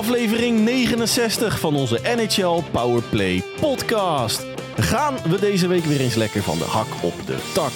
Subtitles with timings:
[0.00, 4.46] Aflevering 69 van onze NHL Powerplay podcast.
[4.76, 7.70] Gaan we deze week weer eens lekker van de hak op de tak.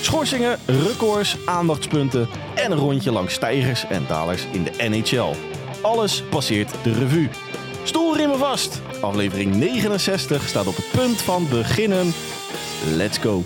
[0.00, 5.34] Schorsingen, records, aandachtspunten en een rondje langs stijgers en dalers in de NHL.
[5.82, 7.28] Alles passeert de revue.
[7.82, 8.80] Stoelriemen vast.
[9.00, 12.14] Aflevering 69 staat op het punt van beginnen.
[12.94, 13.42] Let's go.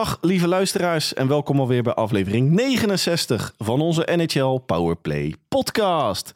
[0.00, 6.34] Dag lieve luisteraars en welkom alweer bij aflevering 69 van onze NHL Powerplay podcast.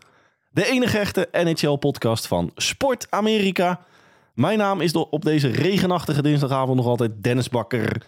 [0.51, 3.85] De enige echte NHL podcast van Sport Amerika.
[4.35, 8.07] Mijn naam is op deze regenachtige dinsdagavond nog altijd Dennis Bakker.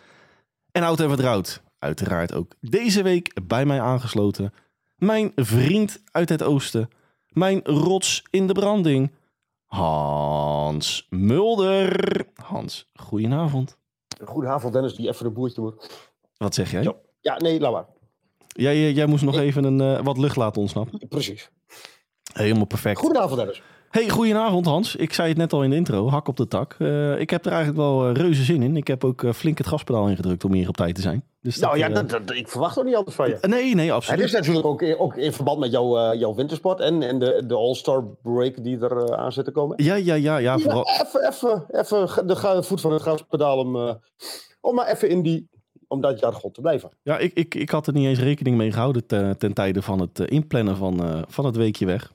[0.72, 4.52] En oud en vertrouwd, uiteraard ook deze week bij mij aangesloten.
[4.96, 6.88] Mijn vriend uit het oosten,
[7.28, 9.12] mijn rots in de branding,
[9.64, 12.26] Hans Mulder.
[12.34, 13.76] Hans, goedenavond.
[14.24, 16.08] Goedenavond Dennis, die even een boertje moet.
[16.36, 16.82] Wat zeg jij?
[16.82, 17.86] Ja, ja nee, laat maar.
[18.48, 21.08] Jij, jij moest nog even een, uh, wat lucht laten ontsnappen.
[21.08, 21.50] Precies.
[22.32, 22.98] Helemaal perfect.
[22.98, 23.62] Goedenavond Dennis.
[23.90, 24.96] Hey, goedenavond Hans.
[24.96, 26.76] Ik zei het net al in de intro, hak op de tak.
[26.78, 28.76] Uh, ik heb er eigenlijk wel uh, reuze zin in.
[28.76, 31.24] Ik heb ook uh, flink het gaspedaal ingedrukt om hier op tijd te zijn.
[31.40, 33.38] Dus nou dat, ja, dat, dat, ik verwacht ook niet anders van je.
[33.40, 34.20] Nee, nee, absoluut.
[34.20, 37.54] Het is natuurlijk ook, ook in verband met jouw, jouw wintersport en, en de, de
[37.54, 39.84] All-Star break die er aan zit te komen.
[39.84, 40.36] Ja, ja, ja.
[40.36, 40.86] ja, vooral...
[41.00, 44.00] even, even, even de voet van het gaspedaal om,
[44.60, 45.48] om maar even in die
[45.88, 46.90] om dat jargon te blijven.
[47.02, 50.00] Ja, ik, ik, ik had er niet eens rekening mee gehouden ten, ten tijde van
[50.00, 52.14] het inplannen van, van het weekje weg.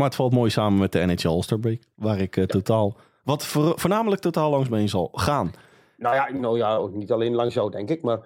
[0.00, 1.82] Maar het valt mooi samen met de NHL All-Star Break.
[1.94, 5.52] Waar ik uh, totaal, wat voor, voornamelijk totaal langs mee zal gaan.
[5.96, 8.02] Nou ja, nou ja, ook niet alleen langs jou denk ik.
[8.02, 8.18] Maar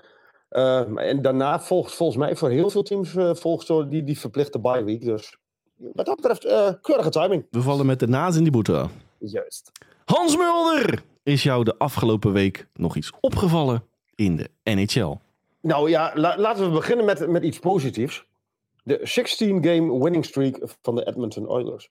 [0.50, 4.18] uh, en daarna volgt volgens mij voor heel veel teams uh, volgt zo die, die
[4.18, 5.04] verplichte bye week.
[5.04, 5.36] Dus
[5.76, 6.42] wat dat betreft
[6.80, 7.46] keurige timing.
[7.50, 8.86] We vallen met de naas in die boete.
[9.18, 9.72] Juist.
[10.04, 11.02] Hans Mulder!
[11.22, 15.14] Is jou de afgelopen week nog iets opgevallen in de NHL?
[15.60, 18.24] Nou ja, la laten we beginnen met, met iets positiefs.
[18.84, 21.90] De 16-game winning streak van de Edmonton Oilers.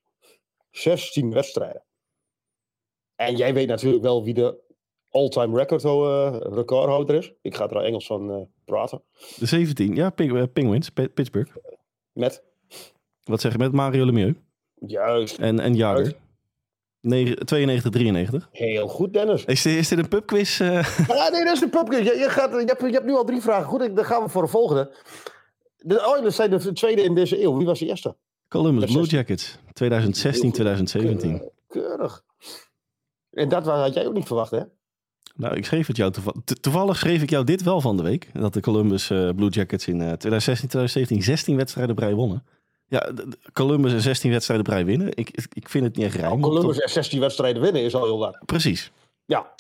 [0.72, 1.84] 16 wedstrijden.
[3.16, 4.62] En jij weet natuurlijk wel wie de
[5.10, 7.34] all-time record uh, recordhouder is.
[7.42, 9.02] Ik ga er al Engels van uh, praten.
[9.40, 11.56] De 17, ja, uh, Penguins, Pittsburgh.
[12.12, 12.44] Met?
[13.24, 14.40] Wat zeg je, met Mario Lemieux?
[14.76, 15.38] Juist.
[15.38, 16.16] En, en Jager.
[17.02, 18.50] 92, 93.
[18.52, 19.46] Heel goed, Dennis.
[19.46, 20.58] Is dit, is dit een pubquiz?
[20.58, 22.08] Ja, nee, dat is een pubquiz.
[22.08, 23.66] Je, je, gaat, je, hebt, je hebt nu al drie vragen.
[23.66, 24.92] Goed, dan gaan we voor de volgende.
[25.86, 27.58] De Oilers zijn de tweede in deze eeuw.
[27.58, 28.16] Wie was de eerste?
[28.48, 29.58] Columbus Blue Jackets.
[29.74, 31.50] 2016, 2017.
[31.68, 32.24] Keurig.
[33.30, 34.62] En dat had jij ook niet verwacht, hè?
[35.36, 36.44] Nou, ik schreef het jou toevallig.
[36.44, 38.30] Toevallig schreef ik jou dit wel van de week.
[38.34, 42.46] Dat de Columbus uh, Blue Jackets in uh, 2016, 2017 16 wedstrijden brei wonnen.
[42.88, 43.12] Ja,
[43.54, 45.08] Columbus en 16 wedstrijden brei winnen.
[45.14, 46.18] Ik, ik vind het niet echt.
[46.18, 48.42] Nou, Columbus en 16 wedstrijden winnen is al heel waar.
[48.46, 48.92] Precies.
[49.26, 49.56] Ja.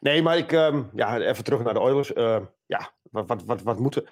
[0.00, 0.52] Nee, maar ik...
[0.52, 2.10] Um, ja, even terug naar de Oilers.
[2.14, 4.04] Uh, ja, wat, wat, wat, wat moeten...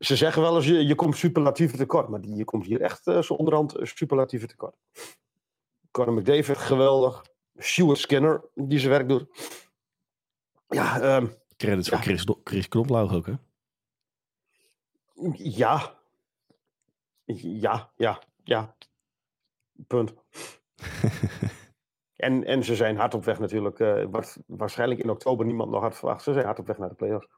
[0.00, 2.08] Ze zeggen wel eens, je, je komt superlatieve tekort.
[2.08, 4.76] Maar die, je komt hier echt uh, zo onderhand superlatieve tekort.
[5.90, 7.24] Conor McDavid, geweldig.
[7.56, 9.26] Stuart Skinner, die zijn werk doet.
[10.68, 11.96] Ja, um, Credits ja.
[11.96, 13.34] voor Chris, Chris Knoplaug ook, hè?
[15.32, 15.98] Ja.
[17.24, 18.74] Ja, ja, ja.
[19.86, 20.14] Punt.
[22.16, 23.78] en, en ze zijn hard op weg natuurlijk.
[23.78, 26.22] Uh, wat waarschijnlijk in oktober niemand nog had verwacht.
[26.22, 27.28] Ze zijn hard op weg naar de playoffs.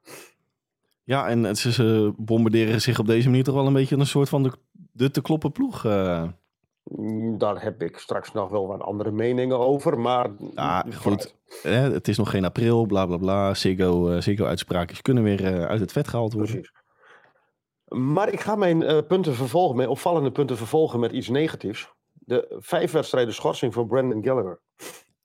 [1.04, 4.28] Ja, en ze, ze bombarderen zich op deze manier toch wel een beetje een soort
[4.28, 4.52] van de,
[4.92, 5.84] de te kloppen ploeg.
[5.84, 6.28] Uh.
[7.38, 10.30] Daar heb ik straks nog wel wat andere meningen over, maar...
[10.54, 11.34] Ja, goed.
[11.62, 13.54] Hè, het is nog geen april, bla bla bla.
[13.54, 16.52] Ziggo, uh, Ziggo uitspraakjes kunnen weer uit het vet gehaald worden.
[16.52, 16.72] Precies.
[17.88, 21.92] Maar ik ga mijn uh, punten vervolgen, mijn opvallende punten vervolgen met iets negatiefs.
[22.12, 24.60] De vijf wedstrijden schorsing van Brandon Gallagher.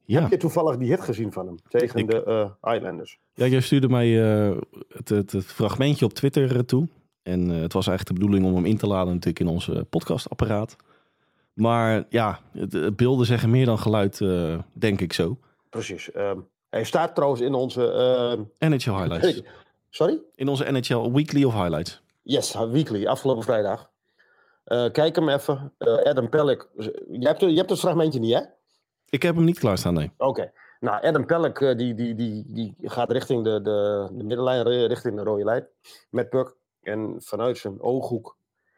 [0.08, 0.22] Ja.
[0.22, 3.20] Heb je toevallig die hit gezien van hem tegen ik, de uh, Islanders?
[3.34, 4.58] Ja, jij stuurde mij uh,
[4.88, 6.88] het, het, het, fragmentje op Twitter uh, toe.
[7.24, 10.76] En het was eigenlijk de bedoeling om hem in te laden natuurlijk in onze podcastapparaat.
[11.54, 14.18] Maar ja, de beelden zeggen meer dan geluid,
[14.74, 15.38] denk ik zo.
[15.70, 16.16] Precies.
[16.16, 17.82] Um, hij staat trouwens in onze...
[18.60, 19.42] NHL Highlights.
[19.90, 20.20] Sorry?
[20.36, 22.02] In onze NHL Weekly of Highlights.
[22.22, 23.90] Yes, Weekly, afgelopen vrijdag.
[24.92, 25.74] kijk hem even.
[26.04, 26.68] Adam Pellick.
[27.10, 28.42] Je hebt, je hebt het fragmentje niet, hè?
[29.10, 30.12] Ik heb hem niet klaarstaan, nee.
[30.18, 30.52] Oké.
[30.80, 35.24] Nou, Adam Pellick die, die, die, die gaat richting de, de, de middenlijn, richting de
[35.24, 35.68] rode lijn.
[36.10, 36.58] Met Puck.
[36.82, 38.38] En vanuit zijn ooghoek.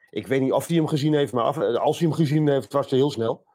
[0.09, 2.73] Ik weet niet of hij hem gezien heeft, maar af, als hij hem gezien heeft,
[2.73, 3.45] was hij heel snel.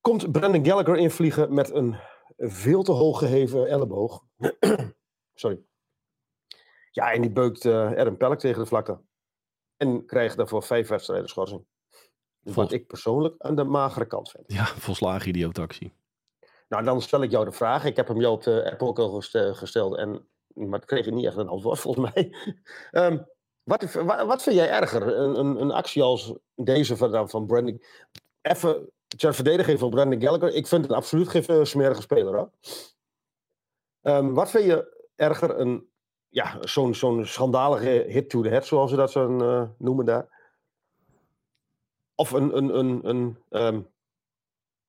[0.00, 1.96] Komt Brandon Gallagher invliegen met een
[2.36, 4.24] veel te hoog geheven elleboog.
[5.34, 5.62] Sorry.
[6.90, 9.00] Ja, en die beukt uh, Adam Pellick tegen de vlakte.
[9.76, 11.64] En krijgt daarvoor vijf wedstrijden schorsing.
[12.44, 14.44] Wat ik persoonlijk aan de magere kant vind.
[14.46, 15.92] Ja, volslagen idioot actie.
[16.68, 17.84] Nou, dan stel ik jou de vraag.
[17.84, 19.96] Ik heb hem jou op de app ook al geste- gesteld.
[19.96, 22.34] En, maar ik kreeg niet echt een antwoord, volgens mij.
[22.90, 23.18] Ehm,
[23.62, 25.18] wat, wat, wat vind jij erger?
[25.18, 27.82] Een, een, een actie als deze van, van Brandon...
[28.42, 30.54] Even ter verdediging van Brandon Gallagher.
[30.54, 32.34] Ik vind het absoluut geen eh, smerige speler.
[32.36, 32.50] Hoor.
[34.02, 35.58] Ehm, wat vind je erger?
[35.58, 35.88] Een,
[36.28, 40.33] ja, zo'n zo'n schandalige hit to the head, zoals ze dat zo eh, noemen daar.
[42.14, 43.80] Of een, een, een, een ehm,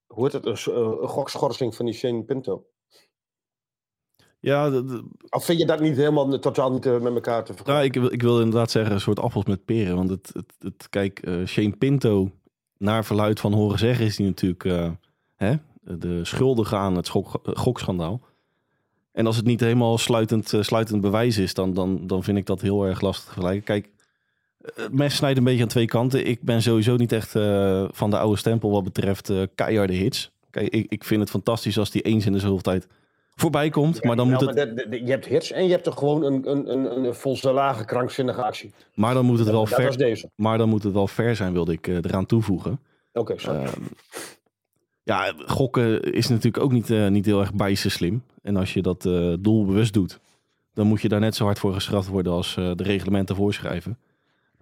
[0.08, 2.66] hoe heet het, een, eh, een gokschorsing van die Shane Pinto.
[4.40, 7.54] Ja, de- de- Of vind je dat niet helemaal totaal niet eh, met elkaar te
[7.54, 7.74] vergelijken?
[7.74, 9.96] nou, ik, wil- ik wil inderdaad zeggen een soort appels met peren.
[9.96, 12.32] Want het, het, het, kijk, eh, Shane Pinto,
[12.78, 14.94] naar verluid van horen zeggen, is die natuurlijk
[15.36, 18.22] hè, de schuldige aan het schok, gokschandaal.
[19.12, 22.62] En als het niet helemaal sluitend, sluitend bewijs is, dan, dan, dan vind ik dat
[22.62, 23.64] heel erg lastig te vergelijken.
[23.66, 23.90] Kijk,
[24.76, 26.28] eh, mes snijdt een beetje aan twee kanten.
[26.28, 30.32] Ik ben sowieso niet echt eh, van de oude stempel wat betreft eh keiharde hits.
[30.50, 32.88] Kijk, ik, ik vind het fantastisch als die eens in de zoveel tijd
[33.36, 34.04] voorbij komt.
[34.04, 37.06] maar dan moet het, je hebt hits en je hebt er gewoon een, een, een,
[37.06, 38.74] een volslagen krankzinnige actie.
[38.94, 40.30] maar dan moet het wel ver, deze.
[40.36, 42.80] maar dan moet het wel fair zijn, wilde ik eraan toevoegen.
[43.14, 43.60] Oké, sorry.
[43.60, 43.82] Ehm,
[45.04, 48.24] ja, gokken is natuurlijk ook niet, niet heel erg bijster slim.
[48.42, 49.02] En als je dat
[49.40, 50.20] doelbewust doet,
[50.74, 53.98] dan moet je daar net zo hard voor gestraft worden als de reglementen voorschrijven.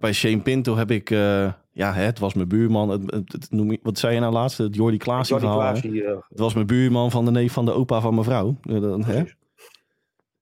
[0.04, 2.88] Bij Shane Pinto heb ik, eh, ja, het was mijn buurman.
[2.88, 4.58] Het, het, het- noem je, wat zei je nou laatst?
[4.58, 5.74] Het Jordi Klaas Jordi verhaal.
[5.74, 8.56] Eh, Het was mijn buurman van de neef van de opa van mijn vrouw.
[8.62, 9.22] Eh, dan, hè?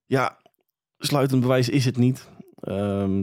[0.06, 0.38] Ja,
[0.98, 2.28] sluitend bewijs is het niet.
[2.60, 3.22] Ehm,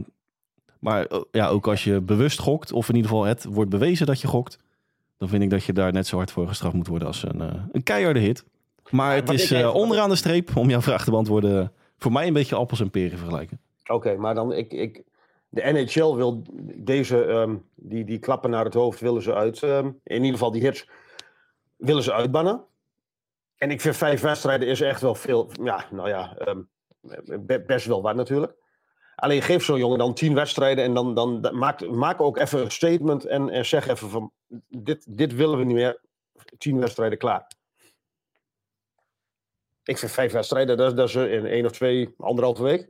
[0.78, 4.20] maar ja, ook als je bewust gokt, of in ieder geval het wordt bewezen dat
[4.20, 4.58] je gokt,
[5.18, 7.40] dan vind ik dat je daar net zo hard voor gestraft moet worden als een,
[7.72, 8.44] een keiharde hit.
[8.90, 12.56] Maar het is onderaan de streep, om jouw vraag te beantwoorden, voor mij een beetje
[12.56, 13.60] appels en peren vergelijken.
[13.86, 15.02] Oké, maar dan ik, ik.
[15.52, 16.42] De NHL wil
[16.74, 19.62] deze, ehm, die, die klappen naar het hoofd, willen ze uit.
[19.62, 20.88] ehm, in ieder geval die hits,
[21.76, 22.64] willen ze uitbannen.
[23.56, 25.50] En ik vind vijf wedstrijden is echt wel veel.
[25.62, 26.60] Ja, nou ja, ehm,
[27.46, 28.54] be- best wel wat natuurlijk.
[29.16, 32.70] Alleen geef zo'n jongen dan tien wedstrijden en dan, dan, maak, maak ook even een
[32.70, 34.32] statement en, en zeg even van
[34.68, 36.00] dit, dit willen we niet meer.
[36.58, 37.50] Tien wedstrijden klaar.
[39.84, 42.88] Ik vind vijf wedstrijden, dat, dat is in één of twee, anderhalve week.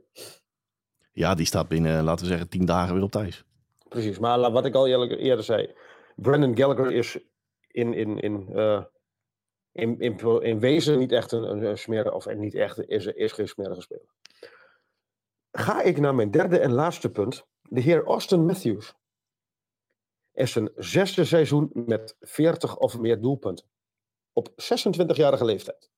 [1.11, 3.43] Ja, die staat binnen, laten we zeggen, tien dagen weer op thuis.
[3.87, 5.73] Precies, maar wat ik al eerder zei,
[6.15, 7.19] Brandon Gallagher is
[7.67, 8.83] in, in, in, eh,
[9.71, 13.31] in, in, in wezen niet echt een, een, een smerige, of niet echt, is, is
[13.31, 14.05] geen smerige speler.
[15.51, 17.45] Ga ik naar mijn derde en laatste punt.
[17.61, 18.93] De heer Austin Matthews
[20.33, 23.65] is zijn zesde seizoen met 40 of meer doelpunten.
[24.33, 25.91] Op 26-jarige leeftijd.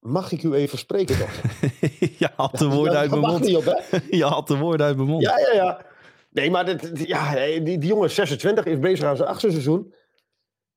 [0.00, 1.50] Mag ik u even spreken, dokter?
[2.18, 3.40] je had de woorden uit mijn mond.
[3.40, 3.98] niet op, hè?
[4.16, 5.22] Je had de woorden uit mijn mond.
[5.22, 5.86] Ja, ja, ja.
[6.30, 9.94] Nee, maar dit, ja, die, die jongen is 26, is bezig aan zijn achtste seizoen.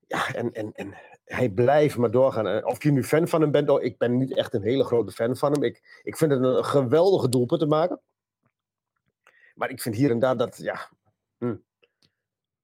[0.06, 0.94] Ja, en, en, en
[1.24, 2.64] hij blijft maar doorgaan.
[2.64, 5.12] Of je nu fan van hem bent, oh, ik ben niet echt een hele grote
[5.12, 5.62] fan van hem.
[5.62, 8.00] Ik, ik vind het een geweldige doelpunt te maken.
[9.54, 10.88] Maar ik vind hier en daar dat, ja...
[11.38, 11.56] hm.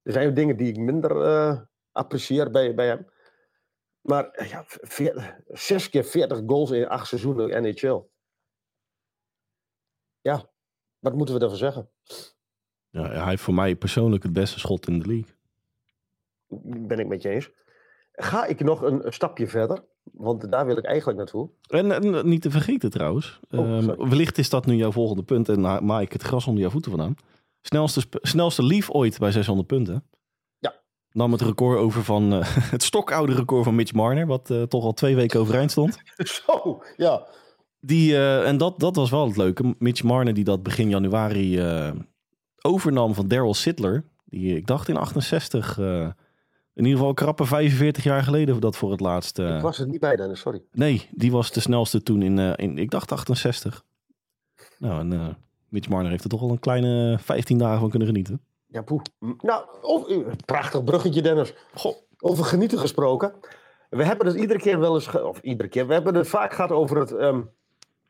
[0.03, 1.59] Er zijn dingen die ik minder eh,
[1.91, 3.07] apprecieer bij, bij hem.
[4.01, 7.99] Maar eh, ja, veer- zes keer 40 goals in acht seizoenen NHL.
[10.21, 10.49] Ja,
[10.99, 11.89] wat moeten we daarvoor zeggen?
[12.89, 15.35] Ja, hij heeft voor mij persoonlijk het beste schot in de league.
[16.87, 17.49] Ben ik met je eens.
[18.11, 19.83] Ga ik nog een stapje verder?
[20.03, 21.49] Want daar wil ik eigenlijk naartoe.
[21.67, 25.49] En, en niet te vergeten trouwens, Oh, ehm, wellicht is dat nu jouw volgende punt
[25.49, 27.15] en na- maai ik het gras onder jouw voeten vandaan.
[27.61, 30.07] Snelste, snelste lief ooit bij 600 punten.
[31.13, 32.39] Nam het record over van eh,
[32.75, 35.97] het stokoude record van Mitch Marner, wat eh, toch al twee weken overeind stond.
[36.45, 37.27] Zo, ja.
[37.79, 39.75] Die, eh, en dat, dat was wel het leuke.
[39.79, 41.59] Mitch Marner die dat begin januari
[42.61, 44.03] overnam van Daryl Sittler.
[44.25, 46.07] Die ik dacht in 68, eh,
[46.73, 49.39] in ieder geval krappe 45 jaar geleden dat voor het laatst.
[49.39, 50.61] Ik was er niet bij, Dennis, sorry.
[50.71, 53.83] Nee, die was de snelste toen in, in ik dacht 68.
[54.77, 55.37] Nou, en
[55.69, 58.41] Mitch Marner heeft er toch al een kleine 15 dagen van kunnen genieten.
[58.71, 59.01] Ja, poeh.
[59.19, 61.53] Nou, of, eh, prachtig bruggetje, Dennis.
[61.73, 61.95] Goh.
[62.19, 63.33] Over genieten gesproken.
[63.89, 66.71] We hebben het iedere keer wel eens, of iedere keer, we hebben het vaak gehad
[66.71, 67.41] over het ehm,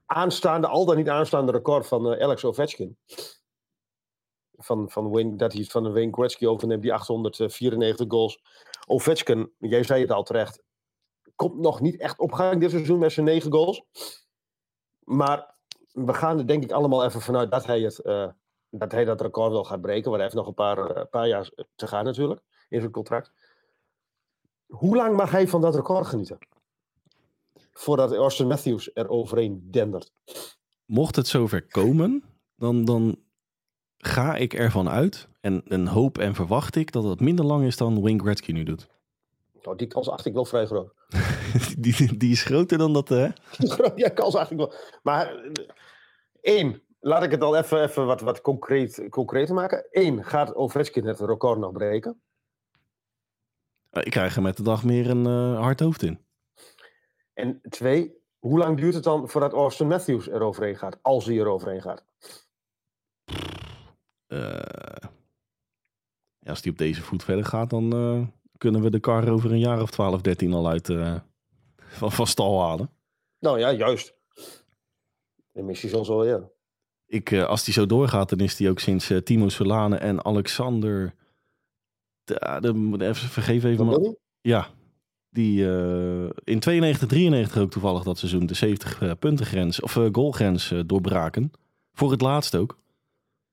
[0.05, 2.97] aanstaande, al dan niet aanstaande record van eh, Alex Ovechkin.
[4.57, 8.41] Van, van, Wayne, dat hij van Wayne Gretzky overneemt, die 894 goals.
[8.87, 10.63] Ovechkin, jij zei het al terecht,
[11.35, 13.83] komt nog niet echt op gang dit seizoen met zijn 9 goals.
[15.03, 15.55] Maar
[15.91, 18.27] we gaan er denk ik allemaal even vanuit dat hij, het, eh,
[18.71, 20.03] dat, hij dat record wel gaat breken.
[20.03, 23.31] Want hij heeft nog een paar, eh, paar jaar te gaan natuurlijk in zijn contract.
[24.67, 26.37] Hoe lang mag hij van dat record genieten?
[27.73, 30.13] Voordat Austin Matthews er overheen dendert.
[30.85, 32.23] Mocht het zover komen,
[32.55, 33.19] dan, dan
[33.97, 37.77] ga ik ervan uit en, en hoop en verwacht ik dat het minder lang is
[37.77, 38.87] dan Wayne Gretzky nu doet.
[39.63, 40.93] Nou, die kans acht ik wel vrij groot.
[41.77, 43.27] die, die is groter dan dat, hè?
[43.95, 44.73] ja, kans acht ik wel.
[45.03, 45.51] Maar eh,
[46.41, 49.87] één, laat ik het al even, even wat, wat concreet, concreter maken.
[49.91, 52.21] Eén, gaat Ovechkin het record nog breken?
[53.91, 56.19] Ik krijg er met de dag meer een uh, hard hoofd in.
[57.33, 60.99] En twee, hoe lang duurt het dan voordat Austin Matthews eroverheen gaat?
[61.01, 62.05] Als hij eroverheen gaat?
[64.27, 65.09] Uh,
[66.39, 68.27] ja, als die op deze voet verder gaat, dan uh,
[68.57, 70.85] kunnen we de kar over een jaar of 12, 13 al uit
[71.75, 72.89] van, van stal halen.
[73.39, 74.15] Nou ja, juist.
[75.51, 76.49] De missie zal zo, ja.
[77.11, 81.13] Ik, als die zo doorgaat, dan is die ook sinds Timo Solane en Alexander.
[82.23, 83.85] De, de, even, vergeef even.
[83.85, 84.67] Maar, ja,
[85.29, 90.07] die uh, in 92, 93 ook toevallig dat seizoen de 70 uh, puntengrens of uh,
[90.11, 91.51] goalgrens doorbraken.
[91.93, 92.79] Voor het laatst ook.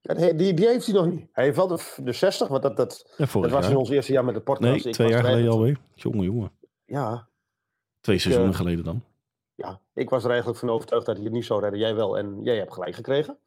[0.00, 1.28] Ja, die, die heeft hij nog niet.
[1.32, 4.12] Hij heeft wel de, de 60, want dat, dat, ja, dat was in ons eerste
[4.12, 4.84] jaar met de podcast.
[4.84, 5.78] Nee, twee jaar geleden alweer.
[5.94, 6.50] Jongen, jongen.
[6.84, 7.28] Ja.
[8.00, 9.02] Twee ik, seizoenen geleden dan.
[9.58, 11.80] Ja, ik was er eigenlijk van overtuigd dat hij het niet zou redden.
[11.80, 13.38] Jij wel en jij hebt gelijk gekregen.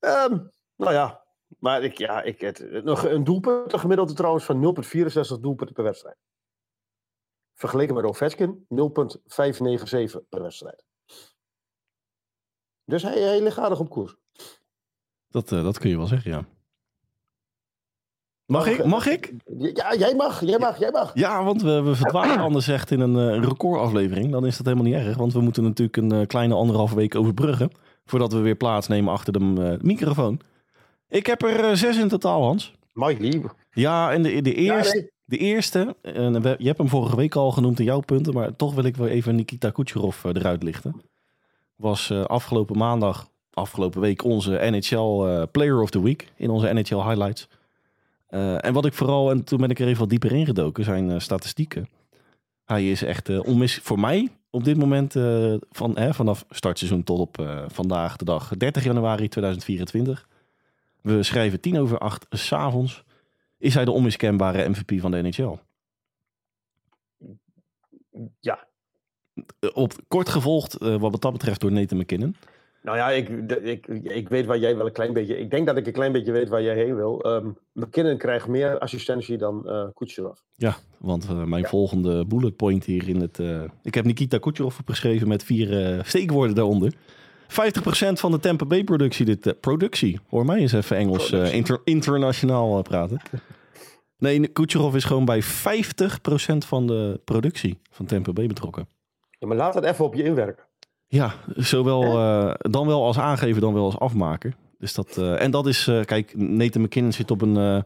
[0.00, 1.24] Um, nou ja,
[1.58, 4.76] maar ik, ja, ik, het, nog een doelpunt, een gemiddelde trouwens van
[5.36, 6.16] 0,64 doelpunten per wedstrijd.
[7.54, 10.84] Vergeleken met Ovechkin 0,597 per wedstrijd.
[12.84, 14.16] Dus hij, hij ligt aardig op koers.
[15.28, 16.48] Dat, uh, dat kun je wel zeggen, ja.
[18.46, 18.84] Mag ik?
[18.84, 19.32] Mag ik?
[19.58, 21.10] Ja, jij mag, jij mag, jij mag.
[21.14, 24.30] Ja, want we, we verdwalen anders echt in een uh, recordaflevering.
[24.30, 27.14] Dan is dat helemaal niet erg, want we moeten natuurlijk een uh, kleine anderhalve week
[27.14, 27.70] overbruggen.
[28.04, 30.40] Voordat we weer plaatsnemen achter de microfoon.
[31.08, 32.72] Ik heb er zes in totaal, Hans.
[32.92, 33.42] Mooi lief.
[33.70, 35.10] Ja, en de, de eerste, ja, nee.
[35.24, 38.74] de eerste en je hebt hem vorige week al genoemd in jouw punten, maar toch
[38.74, 41.02] wil ik wel even Nikita Kucherov eruit lichten.
[41.76, 47.48] Was afgelopen maandag afgelopen week onze NHL Player of the Week in onze NHL Highlights.
[48.36, 51.10] Uh, en wat ik vooral, en toen ben ik er even wat dieper ingedoken, zijn
[51.10, 51.88] uh, statistieken.
[52.64, 55.12] Hij is echt onmis voor mij op dit moment
[55.70, 60.28] van, vanaf startseizoen tot op vandaag de dag 30 januari 2024.
[61.00, 63.04] We schrijven tien over acht s'avonds.
[63.58, 65.58] Is hij de onmiskenbare MVP van de NHL?
[68.40, 68.66] Ja.
[69.72, 72.36] Op kort gevolgd, wat dat betreft, door Nathan McKinnon.
[72.86, 73.28] Nou ja, ik,
[73.62, 75.38] ik, ik weet waar jij wel een klein beetje...
[75.38, 77.26] Ik denk dat ik een klein beetje weet waar jij heen wil.
[77.26, 80.38] Um, McKinnon krijgt meer assistentie dan uh, Kucherov.
[80.54, 81.68] Ja, want uh, mijn ja.
[81.68, 83.38] volgende bullet point hier in het...
[83.38, 86.94] Uh, ik heb Nikita Kucherov opgeschreven met vier steekwoorden daaronder.
[86.94, 86.96] 50%
[88.12, 89.24] van de Tampa Bay productie.
[89.24, 93.20] Dit, productie, hoor mij eens even Engels inter, internationaal praten.
[94.18, 95.46] Nee, Kucherov is gewoon bij 50%
[96.58, 98.88] van de productie van Tampa Bay betrokken.
[99.38, 100.65] Ja, maar laat het even op je inwerken.
[101.08, 104.54] Ja, zowel uh, dan wel als aangeven, dan wel als afmaken.
[104.78, 107.84] Dus dat, uh, en dat is, uh, kijk, Nathan McKinnon zit op een,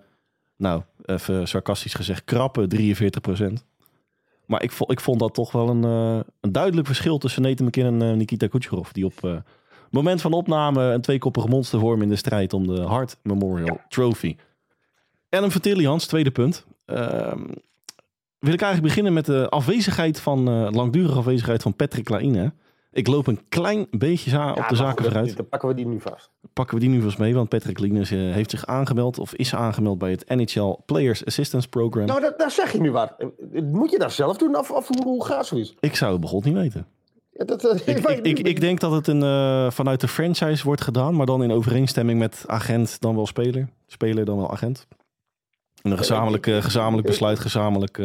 [0.57, 3.53] nou, even sarcastisch gezegd, krappe 43%
[4.47, 5.83] Maar ik, ik vond dat toch wel een,
[6.41, 8.91] een duidelijk verschil tussen Nathan McKinnon en Nikita Kucherov.
[8.91, 9.43] Die op
[9.91, 13.85] moment van opname een tweekoppige monster vormen in de strijd om de Hart Memorial ja.
[13.89, 14.37] Trophy.
[15.29, 16.67] En een Vertilli, Hans, tweede punt.
[16.87, 17.45] Ehm,
[18.39, 22.53] wil ik eigenlijk beginnen met de afwezigheid van, langdurige afwezigheid van Patrick Laine.
[22.93, 25.37] Ik loop een klein beetje ja, op de zaken vooruit.
[25.37, 26.31] Dan pakken we die nu vast.
[26.53, 29.55] Pakken we die nu vast mee, want Patrick Linus uh, heeft zich aangemeld of is
[29.55, 32.07] aangemeld bij het NHL Players Assistance Program.
[32.07, 33.15] Nou, dat, daar zeg je nu wat.
[33.53, 35.75] Moet je dat zelf doen of, of hoe, hoe gaat zoiets?
[35.81, 36.87] Ik zou het begon niet weten.
[37.31, 40.65] Ja, dat, uh, ik, ik, ik, ik, denk dat het een, uh, vanuit de franchise
[40.65, 43.69] wordt gedaan, maar dan in overeenstemming met agent, dan wel speler.
[43.87, 44.87] Speler, dan wel agent.
[45.83, 47.99] een gezamenlijk, gezamenlijk besluit, gezamenlijk...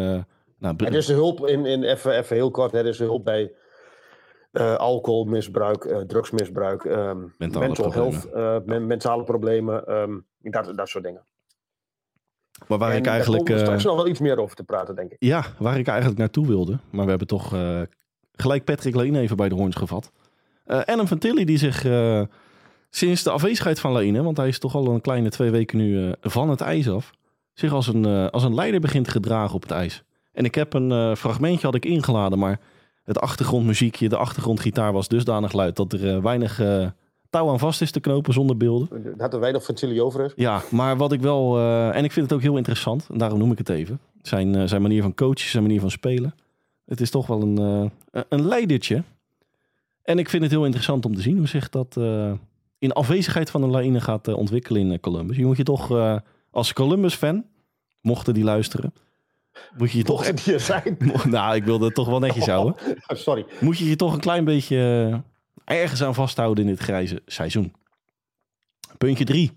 [0.60, 3.52] nou, er is hulp, in, in, even, even heel kort, er is hulp bij
[4.58, 8.22] uh, alcoholmisbruik, uh, drugsmisbruik, um, mentale mental problemen.
[8.34, 11.26] health, uh, mentale problemen, um, dat, dat soort dingen.
[12.68, 13.46] Maar waar en ik eigenlijk.
[13.46, 15.18] Daar straks nog wel iets meer over te praten, denk ik.
[15.20, 16.80] Ja, waar ik eigenlijk naartoe wilde.
[16.90, 17.56] Maar we hebben toch
[18.32, 20.12] gelijk Patrick Laine even bij de hoorns gevat.
[20.66, 21.86] Adam van Tilly, die zich
[22.90, 26.14] sinds de afwezigheid van Laine, want hij is toch al een kleine twee weken nu
[26.22, 27.12] van het ijs af,
[27.54, 30.04] zich als een, als een leider begint te gedragen op het ijs.
[30.32, 32.60] En ik heb een fragmentje had ik ingeladen, maar
[33.06, 36.88] het achtergrondmuziekje, de achtergrondgitaar was dusdanig luid dat er uh, weinig uh,
[37.30, 39.18] touw aan vast is te knopen zonder beelden.
[39.18, 40.34] Dat er weinig Fantilli over is.
[40.36, 43.40] Ja, maar wat ik wel, uh, en ik vind het ook heel interessant, en daarom
[43.40, 46.36] noem ik het even, zijn, zijn manier van coachen, zijn manier van spelen.
[46.86, 47.92] Het is toch wel een,
[48.30, 49.04] een leidertje.
[50.04, 51.98] En ik vind het heel interessant om te zien hoe zich dat
[52.78, 55.38] in afwezigheid van een Laine gaat ontwikkelen in Columbus.
[55.38, 55.92] Je moet je toch
[56.52, 57.46] als Columbus-fan,
[58.02, 58.94] mochten die luisteren,
[59.78, 60.44] moet je je toch...
[60.46, 60.98] hier zijn.
[61.26, 62.76] Nou, ik wilde het toch wel netjes houden.
[63.08, 63.46] Oh, sorry.
[63.60, 64.78] Moet je je toch een klein beetje
[65.66, 67.74] eh, ergens aan vasthouden in dit grijze seizoen.
[68.98, 69.52] Puntje drie.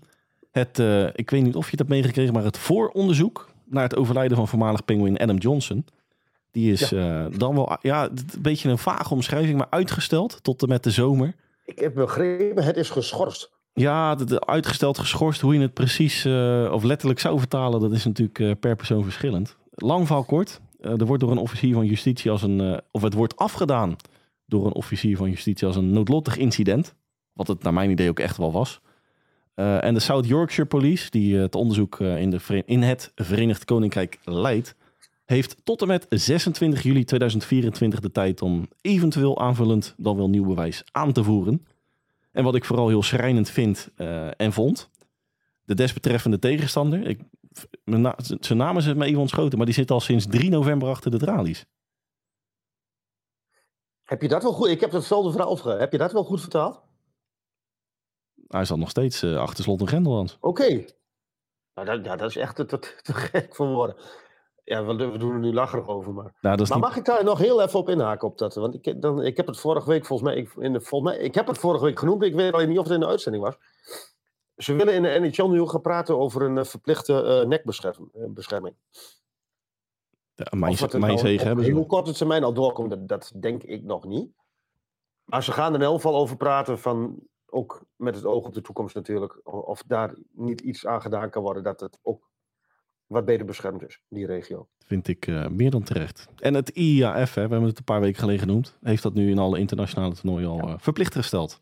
[0.51, 3.95] Het, uh, ik weet niet of je het hebt meegekregen, maar het vooronderzoek naar het
[3.95, 5.85] overlijden van voormalig Penguin Adam Johnson.
[6.51, 10.67] Die is eh, dan wel, ja, een beetje een vage omschrijving, maar uitgesteld tot en
[10.67, 11.35] met de zomer.
[11.65, 13.51] Ik heb begrepen, het is geschorst.
[13.73, 18.05] Ja, de, uitgesteld, geschorst, hoe je het precies eh, of letterlijk zou vertalen, dat is
[18.05, 19.57] natuurlijk eh, per persoon verschillend.
[19.71, 20.61] Lang verhaal kort.
[20.79, 23.95] Eh, er wordt door een officier van justitie als een, eh, of het wordt afgedaan
[24.45, 26.95] door een officier van justitie als een noodlottig incident.
[27.33, 28.81] Wat het naar mijn idee ook echt wel was.
[29.53, 34.19] Eh, en de South Yorkshire Police, die het onderzoek in, de, in het Verenigd Koninkrijk
[34.23, 34.75] leidt,
[35.25, 40.45] heeft tot en met 26 juli 2024 de tijd om eventueel aanvullend dan wel nieuw
[40.45, 41.65] bewijs aan te voeren.
[42.31, 43.89] En wat ik vooral heel schrijnend vind
[44.37, 44.89] en vond,
[45.65, 47.19] de desbetreffende tegenstander, ik,
[47.83, 50.89] na- zijn naam is het me even ontschoten, maar die zit al sinds 3 november
[50.89, 51.65] achter de tralies.
[54.03, 54.67] Heb je dat wel goed?
[54.67, 55.79] Ik heb hetzelfde verhaal opgegeven.
[55.79, 56.81] Heb je dat wel goed vertaald?
[58.47, 60.37] Hij zat nog steeds eh, achter slot en grendel, Hans.
[60.39, 60.85] Oké.
[61.73, 63.95] Nou, dat, ja, dat is echt te, te, te gek voor woorden.
[64.63, 66.23] Ja, we, we doen er nu lacherig over, maar...
[66.23, 66.79] Nou, Maar niet...
[66.79, 68.55] mag ik daar nog heel even op inhaken op dat?
[68.55, 71.23] Want ik, dan, ik heb het vorige week volgens mij, ik, in de, volgens mij...
[71.23, 73.43] Ik heb het vorige week genoemd, ik weet alleen niet of het in de uitzending
[73.43, 73.55] was.
[74.59, 78.75] Ze willen in de NHL nu gaan praten over een eh, verplichte eh, nekbescherming.
[80.33, 81.71] Ja, mijn nou zegen hebben ze.
[81.71, 84.31] heel korte termijn al doorkomt, dat, dat denk ik nog niet.
[85.23, 88.53] Maar ze gaan er in elk geval over praten van, ook met het oog op
[88.53, 92.29] de toekomst natuurlijk, of daar niet iets aan gedaan kan worden dat het ook
[93.07, 94.67] wat beter beschermd is, die regio.
[94.77, 96.27] Vind ik eh, meer dan terecht.
[96.35, 99.29] En het IAF, hè, we hebben het een paar weken geleden genoemd, heeft dat nu
[99.29, 101.61] in alle internationale toernooien al eh, verplicht gesteld.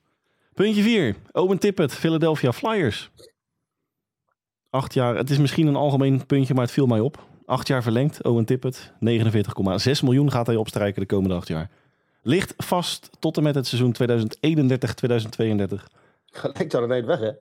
[0.57, 1.15] Puntje 4.
[1.31, 3.09] Owen Tippett, Philadelphia Flyers.
[4.69, 7.23] Acht jaar, het is misschien een algemeen puntje, maar het viel mij op.
[7.45, 8.91] Acht jaar verlengd, Owen Tippett.
[8.91, 8.99] 49,6
[10.03, 11.69] miljoen gaat hij opstrijken de komende acht jaar.
[12.21, 13.97] Ligt vast tot en met het seizoen 2031-2032.
[16.53, 17.31] Lijkt daar een eind weg, hè?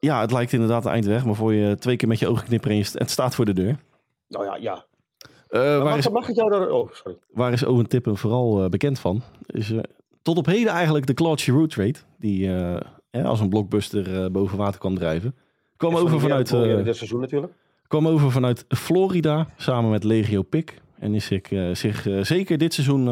[0.00, 2.46] Ja, het lijkt inderdaad een eind weg, maar voor je twee keer met je ogen
[2.46, 3.78] knipperen en het staat voor de deur.
[4.28, 4.84] Nou ja, ja.
[5.48, 6.70] Eh, waar, is, mag, mag ik jou daar...
[6.70, 7.18] Oh, sorry.
[7.30, 9.22] waar is Owen Tippen vooral eh, bekend van?
[9.46, 9.72] Is
[10.22, 12.80] tot op heden eigenlijk de Claude Giroux trade, die eh,
[13.10, 15.34] ja, als een blockbuster eh, boven water kwam drijven.
[15.76, 17.52] Kwam over, vanuit, eh, dit seizoen natuurlijk.
[17.86, 20.80] kwam over vanuit Florida samen met Legio Pick.
[20.98, 23.04] En is zich, zich zeker dit seizoen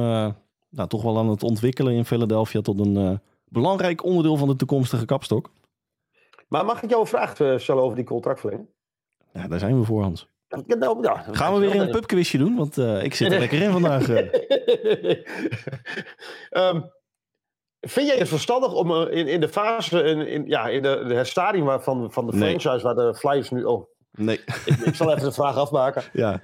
[0.70, 5.04] nou, toch wel aan het ontwikkelen in Philadelphia tot een belangrijk onderdeel van de toekomstige
[5.04, 5.50] kapstok.
[6.48, 8.68] Maar mag ik jou een vraag stellen over die contractverlenging?
[9.32, 10.28] Ja, daar zijn we voor, Hans.
[10.66, 12.56] Ja, nou, ja, Gaan we weer een pubquizje doen?
[12.56, 14.08] Want ik zit er lekker in vandaag.
[16.50, 16.80] Ehm,
[17.80, 21.04] vind jij het verstandig om eh, in, in de fase, in, in, ja, in de,
[21.08, 22.58] de- het stadium waar- van, van de Nee.
[22.58, 23.64] franchise waar de Flyers nu...
[23.64, 26.02] Oh, Nee, ik, ik zal even de vraag afmaken.
[26.22, 26.42] ja.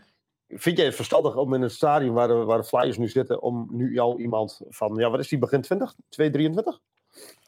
[0.48, 3.42] Vind jij het verstandig om in het stadium waar de, waar de Flyers nu zitten,
[3.42, 5.94] om nu al iemand van, ja, wat is die, begin 20?
[6.08, 6.80] 223?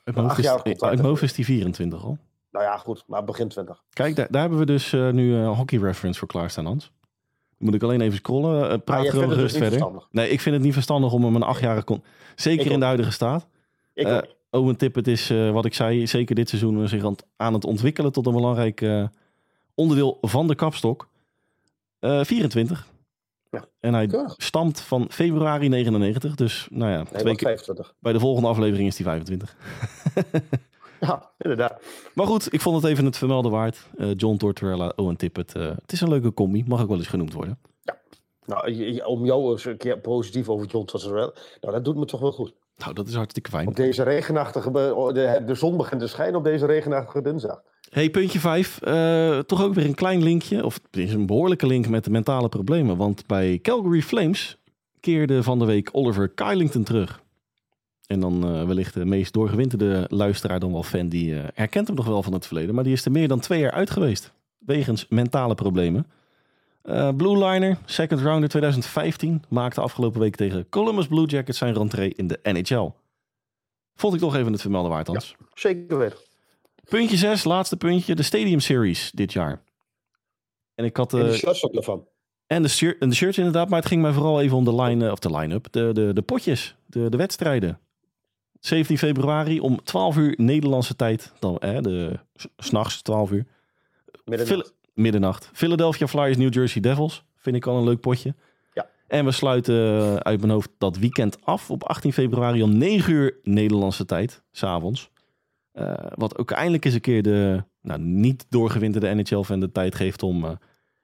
[0.05, 0.83] Uit mijn hoofd Acht is, jaar eh, contract.
[0.91, 2.19] uit mijn hoofd is die 24 al.
[2.51, 3.83] Nou ja, goed, maar begin 20.
[3.93, 6.93] Kijk, daar, daar hebben we dus eh, nu een hockey reference voor klaarstaan, Hans.
[7.59, 8.63] Moet ik alleen even scrollen.
[8.63, 9.79] Eh, Maar praat gewoon gerust dus niet verder.
[9.79, 10.09] verstandig?
[10.11, 12.01] Nee, ik vind het niet verstandig om hem een achtjarige...
[12.35, 13.47] Zeker Ik in de huidige staat.
[13.99, 14.27] Ik Eh, ook.
[14.51, 17.65] Owen Tippett is, eh, wat ik zei, zeker dit seizoen zich aan, het- aan het
[17.65, 19.05] ontwikkelen tot een belangrijk eh,
[19.75, 21.09] onderdeel van de kapstok.
[21.99, 22.87] Eh 24.
[23.51, 24.35] Ja, en hij keurig.
[24.37, 26.35] stamt van februari 99.
[26.35, 27.95] Dus nou ja, Nee, twee keer, 25.
[28.01, 29.57] bij de volgende aflevering is die 25.
[31.01, 31.83] Ja, inderdaad.
[32.15, 33.87] Maar goed, ik vond het even het vermelden waard.
[34.17, 35.53] John Tortorella, Owen Tippett.
[35.53, 37.59] het is een leuke combi, mag ook wel eens genoemd worden.
[38.45, 41.33] Nou, je- je- om jou eens een keer positief over John Tortorella.
[41.61, 42.53] Nou, dat doet me toch wel goed.
[42.79, 43.67] Nou, dat is hartstikke fijn.
[43.67, 44.71] Op deze regenachtige...
[44.71, 47.63] De, de zon begint te schijnen op deze regenachtige dinsdag.
[47.91, 48.79] Hey, puntje 5.
[49.47, 50.65] toch ook weer een klein linkje.
[50.65, 52.97] Of het is een behoorlijke link met de mentale problemen.
[52.97, 54.59] Want bij Calgary Flames
[55.01, 57.23] keerde van de week Oliver Kylington terug.
[58.09, 61.09] En dan eh, wellicht de meest doorgewinterde luisteraar dan wel fan.
[61.09, 62.75] Die eh, herkent hem nog wel van het verleden.
[62.75, 64.33] Maar die is er meer dan twee jaar uit geweest.
[64.59, 66.07] Wegens mentale problemen.
[66.89, 69.43] Eh Blue Liner, second rounder 2015.
[69.49, 72.89] Maakte afgelopen week tegen Columbus Blue Jackets zijn rentree in de NHL.
[73.95, 75.35] Vond ik toch even het vermelden waard, Hans.
[75.55, 76.19] Zeker weten.
[76.89, 78.15] Puntje 6, laatste puntje.
[78.15, 79.63] De Stadium Series dit jaar.
[80.75, 81.13] En ik had...
[81.15, 82.07] En de eh, shirts ook ervan.
[82.47, 84.75] en de, shirt, en de shirts inderdaad, maar het ging mij vooral even om de
[84.75, 85.67] line, of de line-up.
[85.73, 87.81] De, de, de potjes, de, de wedstrijden.
[88.61, 91.33] 17 februari om 12 uur Nederlandse tijd.
[91.39, 93.47] Dan, hè, de, s- s'nachts 12 uur.
[94.25, 94.75] Middernacht.
[94.99, 95.51] Middernacht.
[95.53, 97.25] Philadelphia Flyers, New Jersey Devils.
[97.37, 98.35] Vind ik al een leuk potje.
[98.73, 98.89] Ja.
[99.07, 103.13] En we sluiten eh, uit mijn hoofd dat weekend af op 18 februari om 9
[103.13, 105.11] uur Nederlandse tijd, s'avonds.
[105.73, 110.23] Eh wat ook eindelijk eens een keer de nou, niet doorgewinterde NHL-fan de tijd geeft
[110.23, 110.51] om, eh,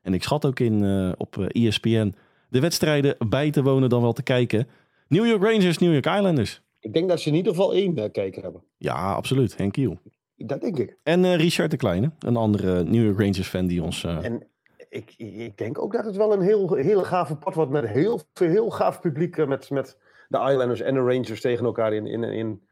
[0.02, 0.84] en ik schat ook in
[1.18, 2.14] op ESPN,
[2.48, 4.68] de wedstrijden bij te wonen dan wel te kijken.
[5.08, 6.62] New York Rangers, New York Islanders.
[6.80, 8.62] Ik denk dat ze in ieder geval één kijker hebben.
[8.78, 9.56] Ja, absoluut.
[9.56, 9.98] Henk Kiel.
[10.36, 10.96] Dat denk ik.
[11.02, 14.04] En eh, Richard de Kleine, een andere New York Rangers fan die ons...
[14.04, 14.46] eh, En
[14.88, 18.20] ik, ik denk ook dat het wel een heel, hele gave pot wordt met heel,
[18.34, 19.36] veel- heel gaaf publiek.
[19.38, 22.06] eh, Met, met de Islanders en de Rangers tegen elkaar in.
[22.06, 22.62] in, in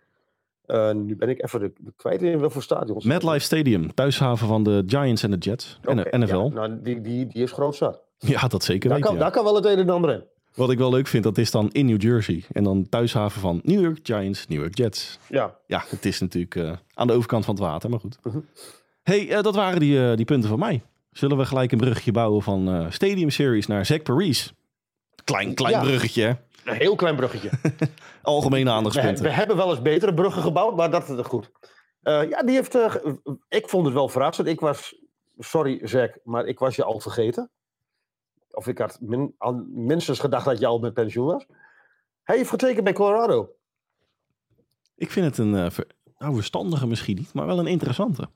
[0.66, 3.04] eh, nu ben ik even de, de kwijt in welke stadions.
[3.04, 5.78] MetLife Stadium, thuishaven van de Giants en de Jets.
[5.82, 6.36] En de NFL.
[6.36, 8.02] Ja, nou, die, die, die is groot zat.
[8.18, 9.10] Ja, dat zeker Daar weten.
[9.10, 9.20] kan, ja.
[9.24, 10.24] daar kan wel het een en ander in.
[10.54, 12.44] Wat ik wel leuk vind, dat is dan in New Jersey.
[12.52, 15.18] En dan thuishaven van New York Giants, New York Jets.
[15.28, 18.18] Ja, Ja, het is natuurlijk eh, aan de overkant van het water, maar goed.
[18.22, 18.38] Mhm.
[19.02, 20.82] hey, eh, dat waren die, eh, die punten van mij.
[21.10, 24.50] Zullen we gelijk een bruggetje bouwen van Stadium Series naar Zach Parise?
[25.24, 25.80] Klein, klein Ja.
[25.80, 26.32] bruggetje, hè?
[26.70, 27.50] een heel klein bruggetje.
[28.22, 29.24] Algemene aandachtspunten.
[29.24, 31.50] we hebben wel eens betere bruggen gebouwd, maar dat is goed.
[32.02, 32.78] Ja, die heeft.
[33.48, 34.48] ik vond het wel verrassend.
[34.48, 34.94] Ik was.
[35.38, 37.50] Sorry, Zack, maar ik was je al vergeten.
[38.52, 41.46] Of ik had min, al- minstens gedacht dat je al met pensioen was.
[42.22, 43.54] Hij heeft getekend bij Colorado.
[44.94, 45.86] Ik vind het een, eh, ver-
[46.18, 48.28] nou verstandige misschien niet, maar wel een interessante.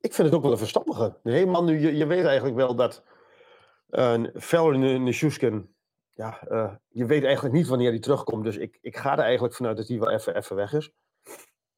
[0.00, 1.16] Ik vind het ook wel een verstandige.
[1.22, 3.02] Nee, man, nu, je, je weet eigenlijk wel dat.
[3.90, 5.74] Uh, Valerie Nishuskin.
[6.10, 8.44] Ja, eh, je weet eigenlijk niet wanneer hij terugkomt.
[8.44, 10.90] Dus ik, ik ga er eigenlijk vanuit dat hij wel even, even weg is.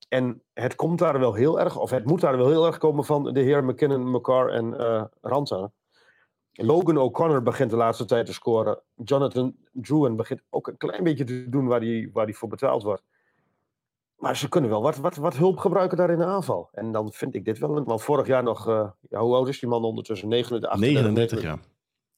[0.08, 3.04] En het komt daar wel heel erg, of het moet daar wel heel erg komen
[3.04, 5.70] van de heer McKinnon, McCarr en eh Ranta.
[6.52, 8.80] Logan O'Connor begint de laatste tijd te scoren.
[9.04, 12.82] Jonathan Druin begint ook een klein beetje te doen waar hij waar die voor betaald
[12.82, 13.02] wordt.
[14.16, 16.68] Maar ze kunnen wel wat, wat, wat hulp gebruiken daar in de aanval.
[16.72, 17.84] En dan vind ik dit wel een.
[17.84, 18.68] Want vorig jaar nog.
[18.68, 20.28] eh, ja, hoe oud is die man ondertussen?
[20.28, 21.58] 39, 38, 39, ja.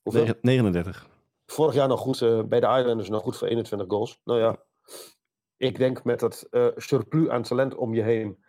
[0.03, 0.21] Hoeveel?
[0.23, 1.07] Negen- 39.
[1.47, 4.21] Vorig jaar nog goed eh, bij de Islanders, nog goed voor 21 goals.
[4.25, 4.57] Nou ja,
[5.57, 8.45] ik denk met dat eh, surplus aan talent om je heen.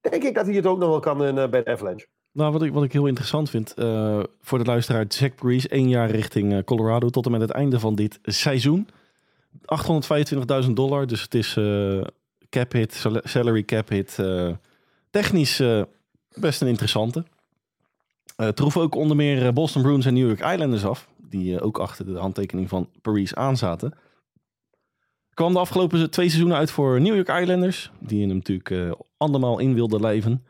[0.00, 2.06] Denk ik dat hij het ook nog wel kan in, bij de Avalanche.
[2.38, 5.88] Nou, wat ik, wat ik heel interessant vind eh, voor de luisteraar, Zach Parise, één
[5.88, 8.88] jaar richting eh, Colorado tot en met het einde van dit seizoen.
[10.64, 12.00] 825.000 dollar, dus het is eh,
[12.50, 14.18] cap hit, sal- salary cap hit.
[15.10, 15.62] technisch
[16.34, 17.24] best een interessante.
[18.54, 22.18] Troef ook onder meer Boston Bruins en New York Islanders af, die ook achter de
[22.18, 23.94] handtekening van Parise aanzaten.
[25.34, 29.74] Kwam de afgelopen twee seizoenen uit voor New York Islanders, die hem natuurlijk andermaal in
[29.74, 30.42] wilden lijven.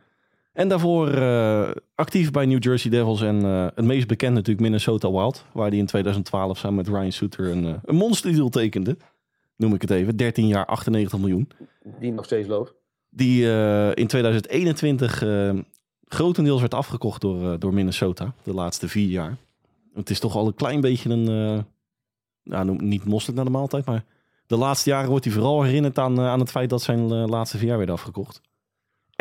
[0.59, 5.11] En daarvoor eh, actief bij New Jersey Devils en eh, het meest bekend natuurlijk Minnesota
[5.11, 5.45] Wild.
[5.53, 8.97] Waar hij in 2012 samen met Ryan Suter een, eh, een monsterdeal tekende.
[9.57, 10.17] Noem ik het even.
[10.17, 11.49] 13 jaar, 98 miljoen.
[12.01, 12.75] Die nog steeds loopt.
[13.11, 13.43] Die
[13.95, 15.59] in 2021 eh,
[16.05, 18.35] grotendeels werd afgekocht door, door Minnesota.
[18.43, 19.37] De laatste vier jaar.
[19.95, 21.25] Het is toch al een klein beetje een...
[22.43, 24.05] nou, noem- niet mosterd naar de maaltijd, maar...
[24.47, 27.69] De laatste jaren wordt hij vooral herinnerd aan, aan het feit dat zijn laatste vier
[27.69, 28.41] jaar werden afgekocht.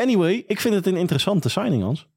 [0.02, 2.08] Anyway, ik vind het een interessante signing, Hans.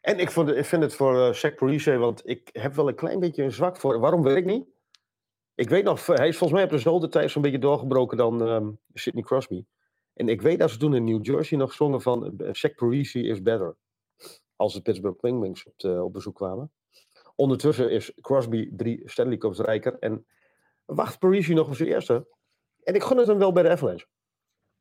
[0.00, 2.94] En ik, vond, ik vind het voor eh Zach Parise, want ik heb wel een
[2.94, 3.98] klein beetje een zwak voor.
[4.00, 4.64] Waarom weet ik niet?
[5.54, 8.70] Ik weet nog, hij is volgens mij op dezelfde tijd zo'n beetje doorgebroken dan ehm,
[8.94, 9.64] Sidney Crosby.
[10.14, 13.22] En ik weet dat ze toen in New Jersey nog zongen van eh, Zach Parise
[13.22, 13.76] is better.
[14.56, 16.72] Als de Pittsburgh Penguins op, op bezoek kwamen.
[17.34, 19.96] Ondertussen is Crosby drie Stanley Cups rijker.
[20.00, 20.26] En
[20.84, 22.26] wacht Parise nog op zijn eerste.
[22.82, 24.06] En ik gun het hem wel bij de Avalanche.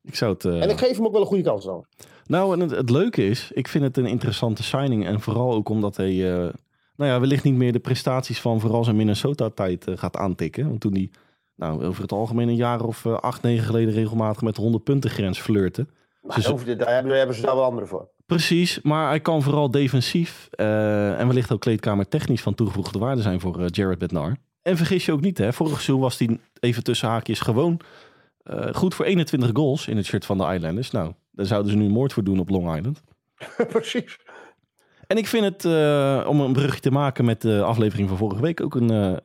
[0.01, 0.45] Ik zou het...
[0.45, 1.85] eh, En ik geef hem ook wel een goede kans dan.
[2.27, 5.05] Nou, en het, het leuke is, ik vind het een interessante signing.
[5.05, 6.53] En vooral ook omdat hij, eh,
[6.95, 10.67] nou ja, wellicht niet meer de prestaties van vooral zijn Minnesota-tijd eh, gaat aantikken.
[10.67, 11.09] Want toen hij,
[11.55, 14.83] nou, over het algemeen een jaar of eh, acht, negen geleden regelmatig met de 100
[14.83, 15.87] punten grens flirte.
[16.21, 18.11] Maar Dus- daar hebben, daar hebben ze daar wel anderen voor.
[18.25, 23.39] Precies, maar hij kan vooral defensief en wellicht ook kleedkamer technisch van toegevoegde waarde zijn
[23.39, 24.35] voor Jared Bednar.
[24.61, 27.79] En vergis je ook niet, hè, vorig seizoen was hij even tussen haakjes gewoon
[28.71, 30.91] goed voor 21 goals in het shirt van de Islanders.
[30.91, 33.03] Nou, daar zouden ze nu moord voor doen op Long Island.
[33.67, 34.17] Precies.
[35.07, 38.41] En ik vind het, eh, om een brugje te maken met de aflevering van vorige
[38.41, 39.17] week, ook een eh,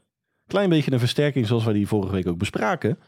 [0.46, 2.98] klein beetje een versterking zoals wij die vorige week ook bespraken.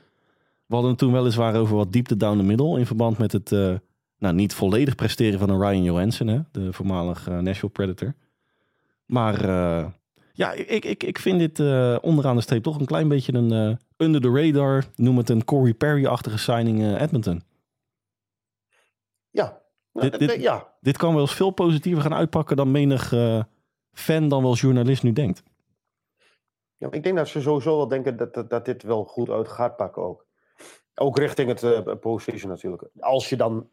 [0.66, 3.52] We hadden het toen weliswaar over wat diepte down the middle in verband met het
[3.52, 3.74] eh,
[4.18, 8.14] nou, niet volledig presteren van een Ryan Johansson, hè, de voormalig Nashville Predator.
[9.06, 9.44] Maar
[10.32, 11.60] ja, ik, ik, ik vind dit
[12.00, 15.74] onderaan de streep toch een klein beetje een under the radar, noem het een Corey
[15.74, 17.42] Perry-achtige signing Edmonton.
[19.30, 19.62] Ja.
[19.92, 20.74] Nou, Dit- ja.
[20.80, 23.42] Dit kan wel eens veel positiever gaan uitpakken dan menig eh,
[23.92, 25.42] fan dan wel journalist nu denkt.
[26.76, 29.48] ja, ik denk dat ze sowieso wel denken dat, dat, dat dit wel goed uit
[29.48, 30.26] gaat pakken ook.
[30.94, 32.82] Ook richting het eh postseason natuurlijk.
[32.98, 33.68] Als je dan,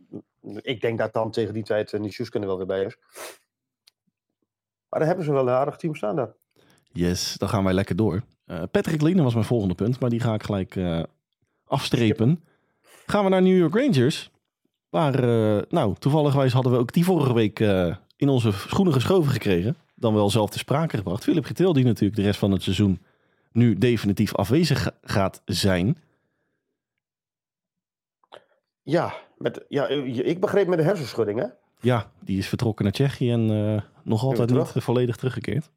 [0.61, 2.97] ik denk dat dan tegen die tijd uh, Nishuskin er wel weer bij is.
[4.89, 6.33] Maar dan hebben ze wel een aardig team staan daar.
[6.91, 8.21] Yes, dan gaan wij lekker door.
[8.45, 11.03] Eh, Patrick Leene was mijn volgende punt, maar die ga ik gelijk eh,
[11.63, 12.43] afstrepen.
[13.05, 14.31] Gaan we naar New York Rangers.
[14.97, 19.31] Waar, eh, nou, toevallig hadden we ook die vorige week eh, in onze schoenen geschoven
[19.31, 19.75] gekregen.
[19.95, 21.23] Dan wel zelf te sprake gebracht.
[21.23, 23.01] Philip Getil, die natuurlijk de rest van het seizoen
[23.51, 25.97] nu definitief afwezig ga- gaat zijn.
[28.81, 31.47] Ja, met, ja, eh, ik begreep met de hersenschudding hè.
[31.79, 33.45] Ja, die is vertrokken naar Tsjechië en
[34.03, 34.75] nog altijd terug.
[34.75, 35.69] niet volledig teruggekeerd.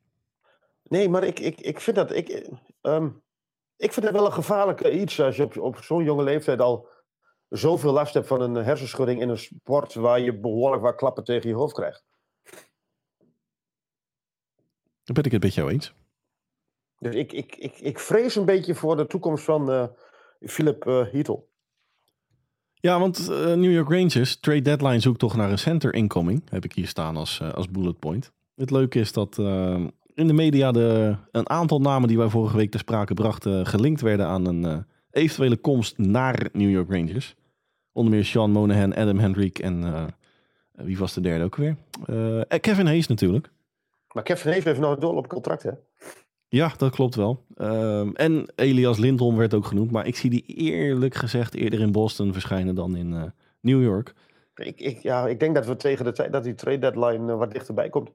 [0.82, 2.14] Nee, maar ik, ik, ik vind dat.
[2.14, 2.48] Ik,
[2.80, 3.08] ehm,
[3.76, 6.86] ik vind het wel een gevaarlijk iets als je op, op zo'n jonge leeftijd al
[7.50, 11.48] zoveel last hebt van een hersenschudding in een sport waar je behoorlijk wat klappen tegen
[11.48, 12.04] je hoofd krijgt.
[15.02, 15.94] Daar ben ik het met jou eens.
[16.98, 19.86] Dus ik, ik, ik, ik vrees een beetje voor de toekomst van uh,
[20.40, 21.44] Philip uh, Heatle.
[22.74, 26.50] Ja, want uh, New York Rangers, trade deadline zoekt toch naar een center incoming.
[26.50, 28.32] Heb ik hier staan als, als bullet point.
[28.54, 29.38] Het leuke is dat
[30.14, 34.00] in de media de, een aantal namen die wij vorige week ter sprake brachten gelinkt
[34.00, 37.36] werden aan een eventuele komst naar New York Rangers.
[37.92, 40.08] Onder meer Sean Monahan, Adam Hendrick en
[40.72, 41.76] wie was de derde ook weer?
[42.60, 43.50] Kevin Hayes natuurlijk.
[44.12, 45.70] Maar Kevin Hayes heeft nog een op contract hè?
[46.48, 47.44] Ja, dat klopt wel.
[47.56, 49.90] Um, en Elias Lindholm werd ook genoemd.
[49.90, 53.22] Maar ik zie die eerlijk gezegd eerder in Boston verschijnen dan in uh,
[53.60, 54.14] New York.
[54.54, 57.38] Ik, ik, ja, ik denk dat we tegen de tijd dat die trade deadline uh,
[57.38, 58.10] wat dichterbij komt.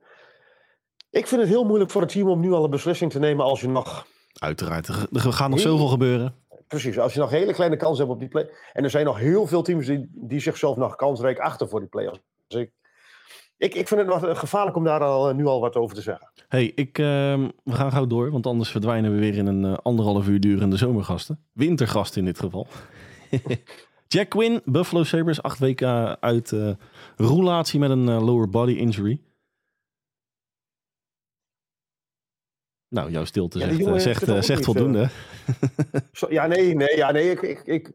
[1.10, 3.46] Ik vind het heel moeilijk voor het team om nu al een beslissing te nemen
[3.46, 4.08] als je nog...
[4.34, 6.36] Uiteraard, er, er gaat nog zoveel gebeuren.
[6.82, 8.50] Precies, als je nog hele kleine kans hebt op die play.
[8.74, 11.90] En er zijn nog heel veel teams die, die zichzelf nog kansrijk achter voor die
[11.90, 12.20] play-offs.
[12.48, 12.72] Dus ik,
[13.58, 16.32] ik, ik vind het nog gevaarlijk om daar al, nu al wat over te zeggen.
[16.48, 17.06] hey, ik, uh,
[17.64, 20.78] we gaan gauw door, want anders verdwijnen we weer in een uh, anderhalf uur durende
[20.78, 21.46] zomergasten.
[21.54, 22.68] Wintergasten in dit geval.
[24.08, 26.70] Jack Quinn, Buffalo Sabres, acht weken uit uh,
[27.16, 29.20] roulatie met een lower body injury.
[32.96, 35.10] Nou, jouw stilte ja, zegt, zegt, zegt voldoende.
[36.30, 37.94] ja, nee, nee, ja, nee ik, ik, ik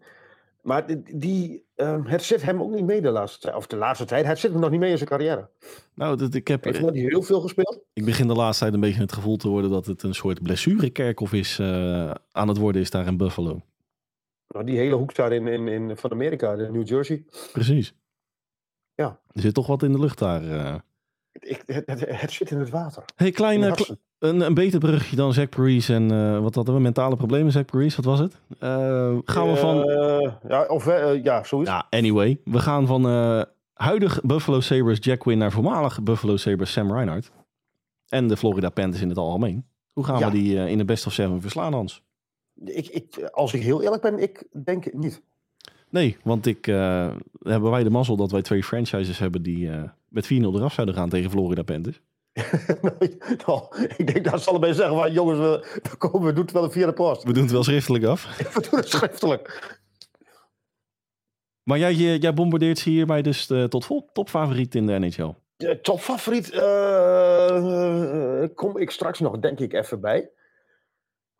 [0.62, 3.56] maar die, uh, het zit hem ook niet mee de laatste tijd.
[3.56, 4.26] Of de laatste tijd.
[4.26, 5.48] Het zit hem nog niet mee in zijn carrière.
[5.94, 6.64] Nou, dat, ik heb...
[6.64, 7.80] Heeft hij heel veel gespeeld?
[7.92, 10.42] Ik begin de laatste tijd een beetje het gevoel te worden dat het een soort
[10.42, 13.60] blessurekerkhof is uh, aan het worden is daar in Buffalo.
[14.48, 17.24] Nou, die hele hoek daar in, in, in, van Amerika, de New Jersey.
[17.52, 17.94] Precies.
[18.94, 19.20] Ja.
[19.32, 20.44] Er zit toch wat in de lucht daar.
[20.44, 20.74] Uh.
[21.32, 23.04] Ik, het, het, het, zit in het water.
[23.16, 23.76] hey, kleine,
[24.18, 26.80] een, een beter brugje dan Zach Parise en uh, wat hadden we?
[26.80, 28.40] Mentale problemen, Zach Parise, wat was het?
[28.60, 29.90] Uh, gaan we van...
[29.90, 30.84] Uh, ja, of
[31.22, 31.70] ja, zoiets.
[31.70, 32.40] Ja, anyway.
[32.44, 33.04] We gaan van
[33.72, 37.30] huidig Buffalo Sabres Jack Quinn naar voormalig Buffalo Sabres Sam Reinhardt.
[38.08, 39.66] En de Florida Panthers in het algemeen.
[39.92, 40.30] Hoe gaan ja.
[40.30, 42.02] we die in de best of seven verslaan, Hans?
[42.64, 45.22] Ik, ik, als ik heel eerlijk ben, ik denk niet.
[45.90, 46.66] Nee, want ik,
[47.42, 49.70] hebben wij de mazzel dat wij twee franchises hebben die
[50.08, 52.00] met 4-0 eraf zouden gaan tegen Florida Panthers.
[53.46, 56.52] nou, ik denk dat ze allebei zeggen: van, jongens, we, we, komen, we doen het
[56.52, 57.22] wel via de post.
[57.22, 58.36] We doen het wel schriftelijk af.
[58.54, 59.78] we doen het schriftelijk.
[61.62, 65.34] Maar jij, jij bombardeert ze hierbij dus de, tot vol topfavoriet in de NHL?
[65.56, 70.30] De topfavoriet uh, kom ik straks nog, denk ik, even bij.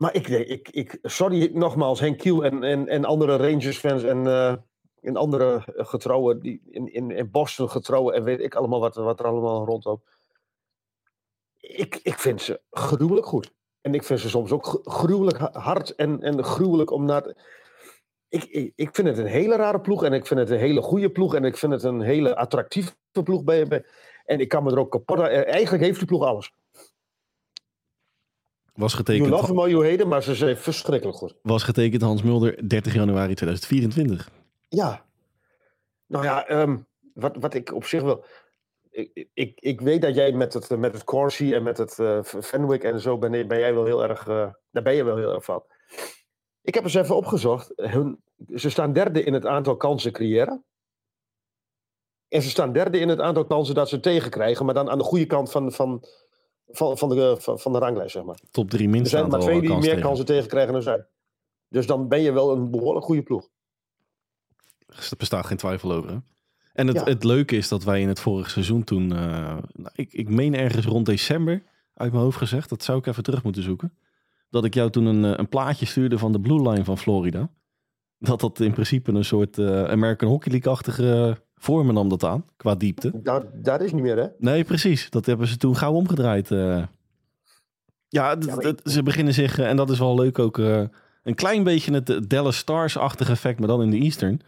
[0.01, 4.55] Maar ik, ik, ik sorry nogmaals, Henk Kiel en, en, en andere Rangers-fans en, uh,
[5.01, 9.21] en andere getrouwen, die in, in, in Boston getrouwen en weet ik allemaal wat, wat
[9.21, 10.19] er allemaal rondloopt
[11.61, 13.53] ik, ik vind ze gruwelijk goed.
[13.81, 17.35] En ik vind ze soms ook gruwelijk hard en, en gruwelijk om naar.
[18.29, 20.83] Ik, ik, ik vind het een hele rare ploeg en ik vind het een hele
[20.83, 22.93] goede ploeg en ik vind het een hele attractieve
[23.25, 23.45] ploeg.
[23.45, 23.85] Bij,
[24.25, 26.53] en ik kan me er ook kapot Eigenlijk heeft die ploeg alles.
[28.75, 29.29] Was getekend.
[29.29, 31.35] You love them you hate them, maar ze zijn verschrikkelijk goed.
[31.43, 34.31] Was getekend Hans Mulder 30 januari 2024.
[34.69, 35.05] Ja.
[36.07, 38.25] Nou ja, um, wat, wat ik op zich wel
[38.91, 42.23] ik, ik, ik weet dat jij met het, met het Corsi en met het uh,
[42.23, 45.35] Fenwick en zo ben, ben jij wel heel erg, uh, daar ben je wel heel
[45.35, 45.63] erg van.
[46.63, 47.73] Ik heb eens even opgezocht.
[47.77, 48.23] Hun,
[48.55, 50.65] ze staan derde in het aantal kansen creëren.
[52.29, 55.05] En ze staan derde in het aantal kansen dat ze tegenkrijgen, maar dan aan de
[55.05, 56.05] goede kant van, van,
[56.73, 58.39] van, van, de, van, van de ranglijst, zeg maar.
[58.51, 59.13] Top drie minstens.
[59.13, 60.01] Er zijn maar twee die meer tegen.
[60.01, 61.07] kansen tegenkrijgen dan zij.
[61.69, 63.49] Dus dan ben je wel een behoorlijk goede ploeg.
[64.87, 66.11] Er bestaat geen twijfel over.
[66.11, 66.17] Hè?
[66.73, 70.13] En het, het leuke is dat wij in het vorige seizoen toen, uh, nou, ik,
[70.13, 71.63] ik meen ergens rond december
[71.95, 73.95] uit mijn hoofd gezegd, dat zou ik even terug moeten zoeken,
[74.51, 77.51] dat ik jou toen een, eh, een plaatje stuurde van de Blue Line van Florida.
[78.19, 82.75] Dat dat in principe een soort uh, American Hockey League-achtige vormen nam dat aan, qua
[82.75, 83.11] diepte.
[83.15, 84.27] Dat, dat is niet meer, hè?
[84.39, 85.11] Nee, precies.
[85.11, 86.51] Dat hebben ze toen gauw omgedraaid.
[86.51, 86.83] Uh.
[88.09, 88.37] Ja,
[88.85, 93.33] ze beginnen zich, en dat is wel leuk ook, een klein beetje het Dallas Stars-achtige
[93.33, 94.41] effect, maar dan in de Eastern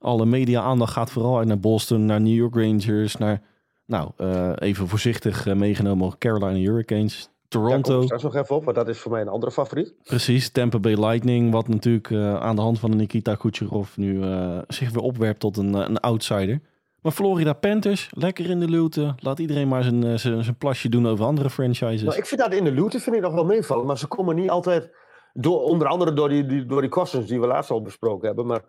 [0.00, 3.42] alle media-aandacht gaat vooral uit naar Boston, naar New York Rangers, naar,
[3.86, 7.94] nou, uh, even voorzichtig meegenomen, Carolina Hurricanes, Toronto.
[7.94, 9.94] Daar straks nog even op, want dat is voor mij een andere favoriet.
[10.04, 14.22] Precies, Tampa Bay Lightning, wat natuurlijk uh, aan de hand van Nikita Kucherov nu
[14.68, 16.60] zich weer opwerpt tot een, een outsider.
[17.02, 19.14] Maar Florida Panthers, lekker in de luwte.
[19.18, 22.02] Laat iedereen maar zijn, zijn, zijn plasje doen over andere franchises.
[22.02, 23.86] Nou, ik vind dat in de luwte vind ik nog wel meevallen.
[23.86, 24.90] Maar ze komen niet altijd,
[25.32, 28.46] door, onder andere door die, die, door die kosten die we laatst al besproken hebben.
[28.46, 28.62] Maar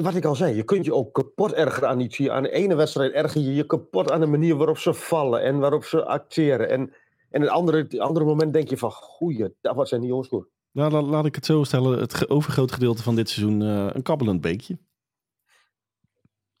[0.00, 2.28] wat ik al zei, je kunt je ook kapot ergeren aan iets.
[2.28, 5.58] Aan de ene wedstrijd erger je je kapot aan de manier waarop ze vallen en
[5.58, 6.68] waarop ze acteren.
[6.68, 6.92] En
[7.30, 10.46] En een andere, het andere moment denk je van, goeie, wat zijn die jongens goed.
[10.72, 11.98] Nou, la- laat ik het zo stellen.
[11.98, 14.78] Het overgrote gedeelte van dit seizoen eh, een kabbelend beekje.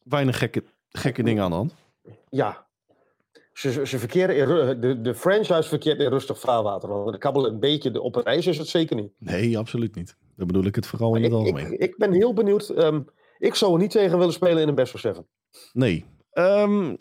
[0.02, 1.74] Weinig gekke, gekke dingen aan de hand.
[2.28, 2.66] Ja.
[3.52, 6.88] Ze, ze verkeren in, de, de franchise verkeert in rustig vaarwater.
[6.88, 9.12] Want de kabbel een beetje de- op het ijs is het zeker niet.
[9.18, 10.16] Nee, absoluut niet.
[10.36, 11.78] Dan bedoel ik het vooral in Ik, het ik, algemeen.
[11.80, 12.68] ik ben heel benieuwd.
[12.68, 13.00] ehm,
[13.38, 15.26] ik zou er niet tegen willen spelen in een best of seven.
[15.72, 16.04] Nee.
[16.30, 16.96] Ehm,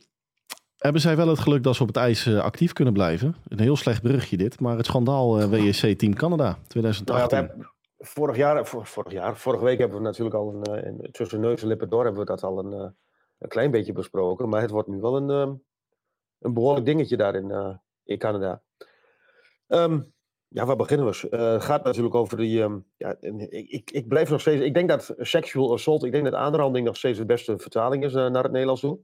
[0.77, 3.35] hebben zij wel het geluk dat ze op het ijs eh, actief kunnen blijven?
[3.47, 4.59] Een heel slecht brugje dit.
[4.59, 7.29] Maar het schandaal eh, WSC Team Canada Nou ja, 2018.
[7.39, 10.85] we hebben- vorig, jaar, vor- vorig jaar, vorige week hebben we natuurlijk al een, eh,
[10.85, 12.89] een- tussen neus en lippen door hebben we dat al een, eh,
[13.39, 14.49] een klein beetje besproken.
[14.49, 15.29] Maar het wordt nu wel een,
[16.39, 18.61] een behoorlijk dingetje daar in, eh, in Canada.
[19.67, 19.99] Ehm,
[20.47, 21.29] ja, waar beginnen we?
[21.29, 22.61] Eh, het gaat natuurlijk over die.
[22.63, 24.61] ehm, ja, ik, ik, ik blijf nog steeds.
[24.63, 26.03] Ik denk dat sexual assault.
[26.03, 28.99] Ik denk dat aanranding nog steeds de beste vertaling is eh, naar het Nederlands toe.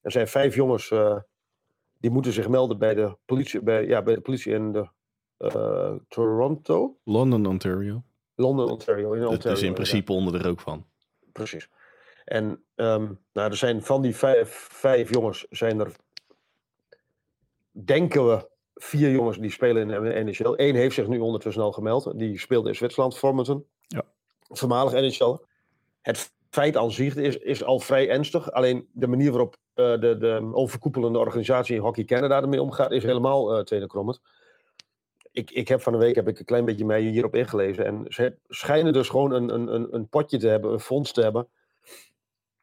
[0.00, 1.16] Er zijn vijf jongens eh,
[1.98, 4.88] die moeten zich melden bij de politie, bij, ja, bij de politie in de,
[5.36, 6.96] eh, Toronto.
[7.04, 8.02] London, Ontario.
[8.34, 9.12] Londen, Ontario.
[9.12, 10.86] In Ontario is in principe onder de rook van.
[11.32, 11.68] Precies.
[12.24, 15.92] En ehm, nou, er zijn van die vijf, vijf jongens, zijn er,
[17.70, 20.52] denken we, vier jongens die spelen in de NHL.
[20.56, 22.18] Eén heeft zich nu ondertussen al gemeld.
[22.18, 23.66] Die speelde in Zwitserland, Formenton.
[23.80, 24.04] Ja.
[24.48, 25.38] Voormalig NHL.
[26.00, 28.52] Het feit aan zich is, is al vrij ernstig.
[28.52, 29.56] Alleen de manier waarop
[30.00, 34.20] de, de overkoepelende organisatie in Hockey Canada ermee omgaat, is helemaal uh, tenenkrommend.
[35.32, 37.84] Ik, ik heb van de week heb ik een klein beetje mij hierop ingelezen.
[37.84, 41.48] En ze schijnen dus gewoon een, een, een, potje te hebben, een fonds te hebben.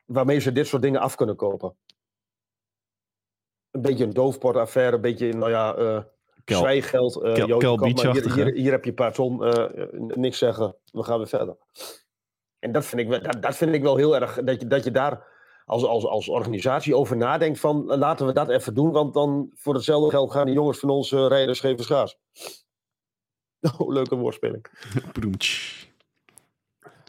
[0.06, 1.76] Waarmee ze dit soort dingen af kunnen kopen.
[3.72, 6.00] Een beetje een doofpotaffaire, een beetje, nou ja, uh,
[6.44, 7.24] Kel- zwijgeld.
[7.24, 11.18] Uh, Kel- kom hier, hier, heb je een paar ton, uh, niks zeggen, we gaan
[11.18, 11.58] weer verder.
[12.60, 14.84] En dat vind ik, wel- dat, dat vind ik wel heel erg, dat je, dat
[14.84, 15.36] je daar
[15.68, 19.74] als, als, als organisatie over nadenkt van laten we dat even doen, want dan voor
[19.74, 22.18] hetzelfde geld gaan die jongens van ons uh, rijden schaars.
[23.78, 24.66] Oh, leuke woordspeling.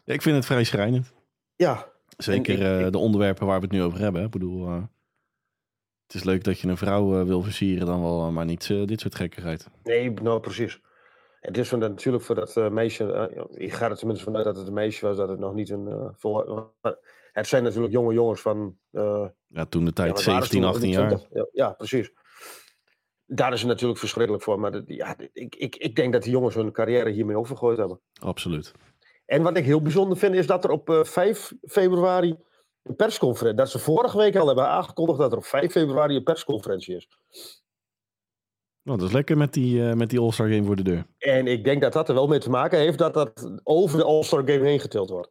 [0.05, 1.13] Ja, ik vind het vrij schrijnend.
[1.57, 4.23] Ja, Zeker ik- eh, ik- de onderwerpen waar we het nu over hebben.
[4.25, 4.83] Ik bedoel, eh,
[6.07, 8.71] het is leuk dat je een vrouw eh, wil versieren, dan wel, eh, maar niet
[8.71, 9.69] eh, dit soort gekkigheid.
[9.85, 10.81] nee, nou precies.
[11.41, 14.57] Het is van, natuurlijk voor dat eh, meisje, eh, ik ga er tenminste vanuit dat
[14.57, 16.67] het een meisje was, dat het nog niet een eh, vol.
[17.39, 20.61] het zijn natuurlijk jonge jongens van eh, Ja, toen de tijd wat waren ze 17,
[20.61, 20.71] toen?
[20.71, 21.09] 18 jaar.
[21.09, 21.29] 20?
[21.33, 22.11] Ja, ja, precies.
[23.27, 24.61] Daar is het natuurlijk verschrikkelijk voor.
[24.61, 28.01] Maar dat- ja, ik, ik, ik denk dat die jongens hun carrière hiermee overgegooid hebben.
[28.21, 28.73] Absoluut.
[29.27, 32.37] En wat ik heel bijzonder vind, is dat er op eh, 5 februari
[32.83, 33.59] een persconferentie...
[33.63, 37.09] Dat ze vorige week al hebben aangekondigd dat er op 5 februari een persconferentie is.
[38.83, 41.07] Nou, dat is lekker met die, eh, met die All-Star Game voor de deur.
[41.19, 44.05] En ik denk dat dat er wel mee te maken heeft dat dat over de
[44.05, 45.31] All-Star Game heen getild wordt.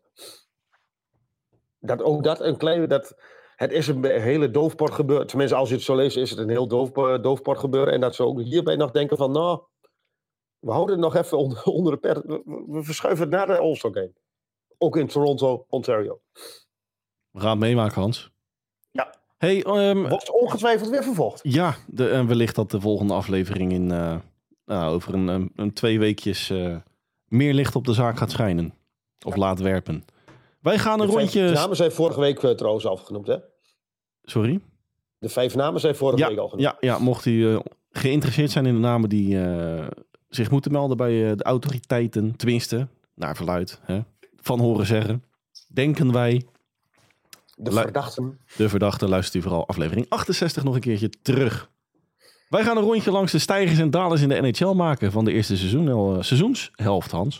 [1.87, 2.87] Dat ook dat een kleine...
[2.87, 3.15] Dat,
[3.55, 5.27] het is een hele doofport gebeuren.
[5.27, 7.93] Tenminste, als je het zo leest, is het een heel doof, eh, doofport gebeuren.
[7.93, 9.31] En dat ze ook hierbij nog denken van...
[9.31, 9.61] Nou,
[10.59, 12.19] we houden het nog even onder, onder de pers.
[12.67, 14.13] We, verschuiven het naar de All-Star Game.
[14.77, 16.21] Ook in Toronto, Ontario.
[17.31, 18.31] We gaan het meemaken, Hans.
[18.91, 19.13] Ja.
[19.37, 21.39] Hey, ehm, Wordt ongetwijfeld weer vervolgd.
[21.43, 24.15] ja, de, en wellicht dat de volgende aflevering in eh,
[24.65, 26.75] nou, over een, een, een twee weekjes eh,
[27.25, 28.73] meer licht op de zaak gaat schijnen.
[29.25, 30.03] Of laat werpen.
[30.67, 31.51] Wij gaan een De rondje...
[31.51, 33.37] namen zijn vorige week eh, trouwens afgenoemd, hè?
[34.23, 34.59] Sorry?
[35.19, 36.67] De vijf namen zijn vorige Ja, week al genoemd.
[36.67, 37.59] ja, ja, mocht u eh,
[37.91, 39.87] geïnteresseerd zijn in de namen die eh,
[40.29, 43.99] zich moeten melden bij de autoriteiten, tenminste, naar verluid, hè,
[44.35, 45.23] van horen zeggen,
[45.73, 46.45] denken wij,
[47.55, 48.39] De verdachten.
[48.57, 51.69] de verdachte, luistert u vooral aflevering 68 nog een keertje terug.
[52.49, 55.31] Wij gaan een rondje langs de stijgers en dalers in de NHL maken van de
[55.31, 57.39] eerste seizoen, seizoenshelft, Hans.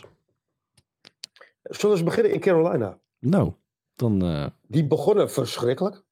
[1.62, 2.98] Zullen we eens beginnen in Carolina?
[3.18, 3.52] Nou,
[3.94, 6.02] dan eh, Die begonnen verschrikkelijk.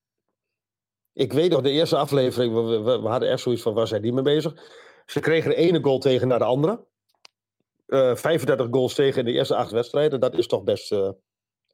[1.12, 4.12] Ik weet nog, de eerste aflevering, we, we, hadden echt zoiets van, waar zijn die
[4.12, 4.54] mee bezig?
[5.06, 6.86] Ze kregen de ene goal tegen naar de andere.
[7.86, 10.20] Eh 35 goals tegen in de eerste acht wedstrijden.
[10.20, 11.10] Dat is toch best eh,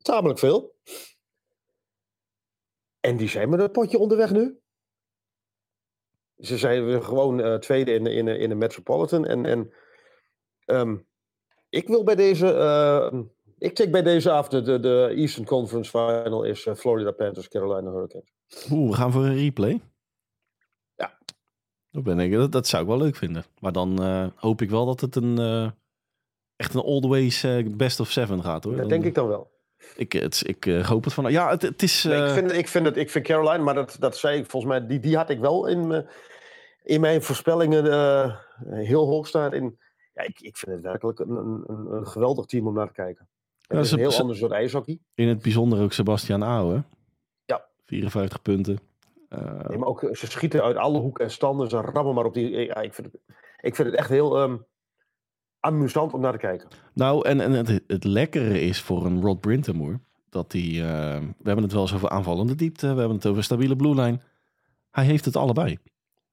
[0.03, 0.75] tamelijk veel.
[3.01, 4.61] En die zijn met een potje onderweg nu.
[6.39, 9.27] Ze zijn gewoon eh, tweede in de, in, in de Metropolitan.
[9.27, 9.73] En, en
[10.65, 10.97] ehm,
[11.69, 12.47] ik wil bij deze...
[13.63, 14.49] ik tik bij deze af.
[14.49, 18.33] De, de, de Eastern Conference Final is eh, Florida Panthers, Carolina Hurricanes.
[18.71, 19.81] oeh, we gaan voor een replay.
[20.95, 21.19] Ja.
[21.91, 23.45] Dat, ben ik, dat, dat zou ik wel leuk vinden.
[23.61, 25.71] Maar dan eh, hoop ik wel dat het een eh,
[26.57, 28.77] echt een all the ways eh, best of seven gaat hoor.
[28.77, 29.51] Dat denk ik dan wel.
[29.97, 31.33] Ik, het, ik hoop het van.
[31.33, 32.05] Ja, het, het is.
[32.05, 34.73] Nee, ik, vind, ik, vind het, ik vind Caroline, maar dat, dat zei ik volgens
[34.73, 36.07] mij, die, die had ik wel in, me-
[36.83, 37.85] in mijn voorspellingen
[38.69, 39.53] heel hoog staan.
[39.53, 39.79] In,
[40.15, 43.29] ja, ik, ik vind het werkelijk een, een, een geweldig team om naar te kijken.
[43.73, 44.99] Ja, is een heel ander soort ijshockey.
[45.15, 46.81] in het bijzonder ook Sebastian hè?
[47.45, 47.65] Ja.
[47.87, 48.79] 54 punten.
[49.29, 51.69] Eh, Nee, maar ook, ze schieten uit alle hoeken en standen.
[51.71, 52.51] Ze rammen maar op die.
[52.51, 53.21] Ja, ik, vind het,
[53.61, 54.57] ik vind het echt heel ehm,
[55.61, 56.69] amusant om naar te kijken.
[56.95, 60.01] Nou, en, en het, het lekkere is voor een Rod Brintamore
[60.31, 63.45] dat hij, eh, we hebben het wel eens over aanvallende diepte, we hebben het over
[63.45, 64.21] stabiele blue line.
[64.91, 65.79] Hij heeft het allebei.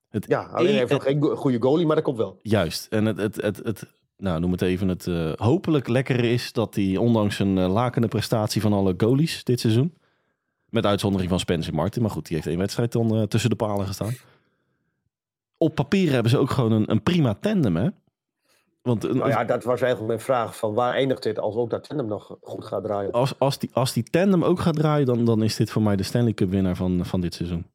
[0.09, 2.39] Het Ja, alleen e- hij heeft nog geen go- goede goalie, maar dat komt wel.
[2.41, 2.87] Juist.
[2.87, 3.87] En het, het, het, het
[4.19, 8.07] nou, noem het even het eh, hopelijk lekkere is dat hij ondanks een uh, lakende
[8.07, 9.93] prestatie van alle goalies dit seizoen,
[10.69, 13.55] met uitzondering van Spencer Martin, maar goed, die heeft één wedstrijd dan eh, tussen de
[13.55, 14.13] palen gestaan.
[15.57, 17.89] Op papier hebben ze ook gewoon een, een prima tandem, hè?
[18.81, 21.69] Want een- Nou ja, dat was eigenlijk mijn vraag van waar eindigt dit als ook
[21.69, 23.11] dat tandem nog goed gaat draaien.
[23.11, 25.95] als, als, die, als die tandem ook gaat draaien, dan, dan is dit voor mij
[25.95, 27.65] de Stanley Cup winnaar van, van dit seizoen.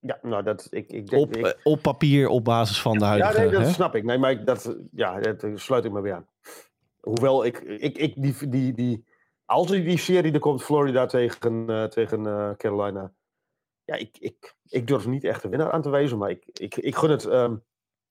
[0.00, 1.22] Ja, nou dat, ik, ik denk...
[1.22, 3.40] Op, ik- eh, op papier, op basis van de ja, huidige...
[3.40, 3.68] nee, dat hè?
[3.68, 4.04] snap ik.
[4.04, 6.28] Nee, maar ik, dat, ja, dat sluit ik me weer aan.
[7.00, 9.04] Hoewel ik, ik, ik die, die, die,
[9.44, 13.12] als er die serie er komt, Florida tegen, eh, tegen eh, Carolina.
[13.84, 16.76] Ja, ik, ik, ik durf niet echt een winnaar aan te wijzen, maar ik, ik,
[16.76, 17.56] ik gun het ehm,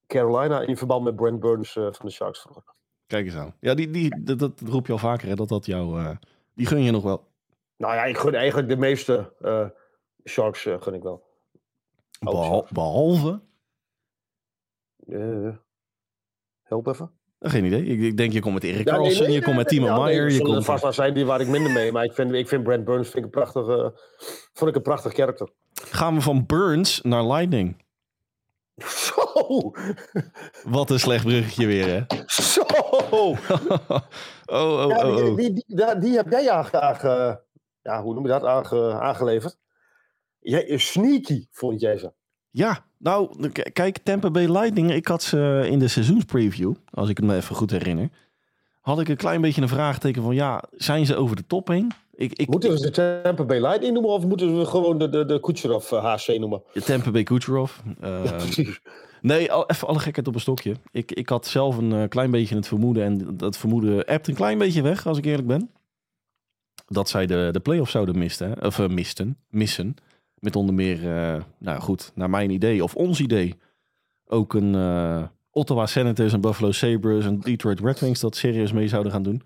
[0.07, 2.47] Carolina in verband met Brent Burns van de Sharks.
[3.07, 3.55] Kijk eens aan.
[3.59, 6.15] Ja, die, die, dat, dat roep je al vaker, hè, dat dat jou...
[6.53, 7.27] die gun je nog wel.
[7.77, 9.33] Nou ja, ik gun eigenlijk de meeste
[10.25, 11.27] Sharks gun ik wel.
[12.19, 13.41] Behal- behalve...
[15.07, 15.55] Eh,
[16.63, 17.11] help even.
[17.39, 17.83] Geen idee.
[17.85, 20.01] Ik, ik denk, je komt met Erik Ja, nee, nee, je nee, komt met Timo
[20.03, 20.23] Meyer.
[20.23, 21.91] er zullen vast wel zijn die waar ik minder mee.
[21.91, 23.87] Maar ik vind, ik vind Brent Burns vind ik een prachtig, eh,
[24.53, 25.49] vond ik een prachtig karakter.
[25.73, 27.83] Gaan we van Burns naar Lightning.
[29.05, 29.71] Zo!
[30.63, 32.23] Wat een slecht bruggetje weer, hè?
[32.25, 32.61] Zo!
[33.11, 34.05] oh, oh, Ja,
[34.45, 35.35] oh, die, oh.
[35.35, 37.43] die, die, die heb jij aange-
[37.81, 39.57] ja, hoe noem je dat, aange, aangeleverd.
[40.49, 42.11] Jij is sneaky, vond jij ze.
[42.49, 44.93] Ja, nou, kijk, Tampa Bay Lightning.
[44.93, 48.09] Ik had ze in de seizoenspreview, als ik het me even goed herinner.
[48.81, 51.91] Had ik een klein beetje een vraagteken van, ja, zijn ze over de top heen?
[52.15, 52.91] Ik, ik, Moeten we ze
[53.23, 56.63] Tampa Bay Lightning noemen of moeten we gewoon de, de, de Kucherov eh, HC noemen?
[56.85, 57.77] Tampa Bay Kucherov.
[58.01, 58.79] eh, Precies.
[59.21, 60.75] Nee, al, even alle gekheid op een stokje.
[60.91, 63.03] Ik, ik had zelf een eh, klein beetje het vermoeden.
[63.03, 65.71] En dat vermoeden ebt een klein beetje weg, als ik eerlijk ben.
[66.87, 68.63] Dat zij de, de play-offs zouden misten.
[68.63, 69.37] Of eh, misten.
[69.49, 69.95] Missen.
[70.39, 73.55] Met onder meer, eh, nou goed, naar mijn idee, of ons idee.
[74.27, 78.87] Ook een eh, Ottawa Senators, een Buffalo Sabres, en Detroit Red Wings dat serieus mee
[78.87, 79.41] zouden gaan doen.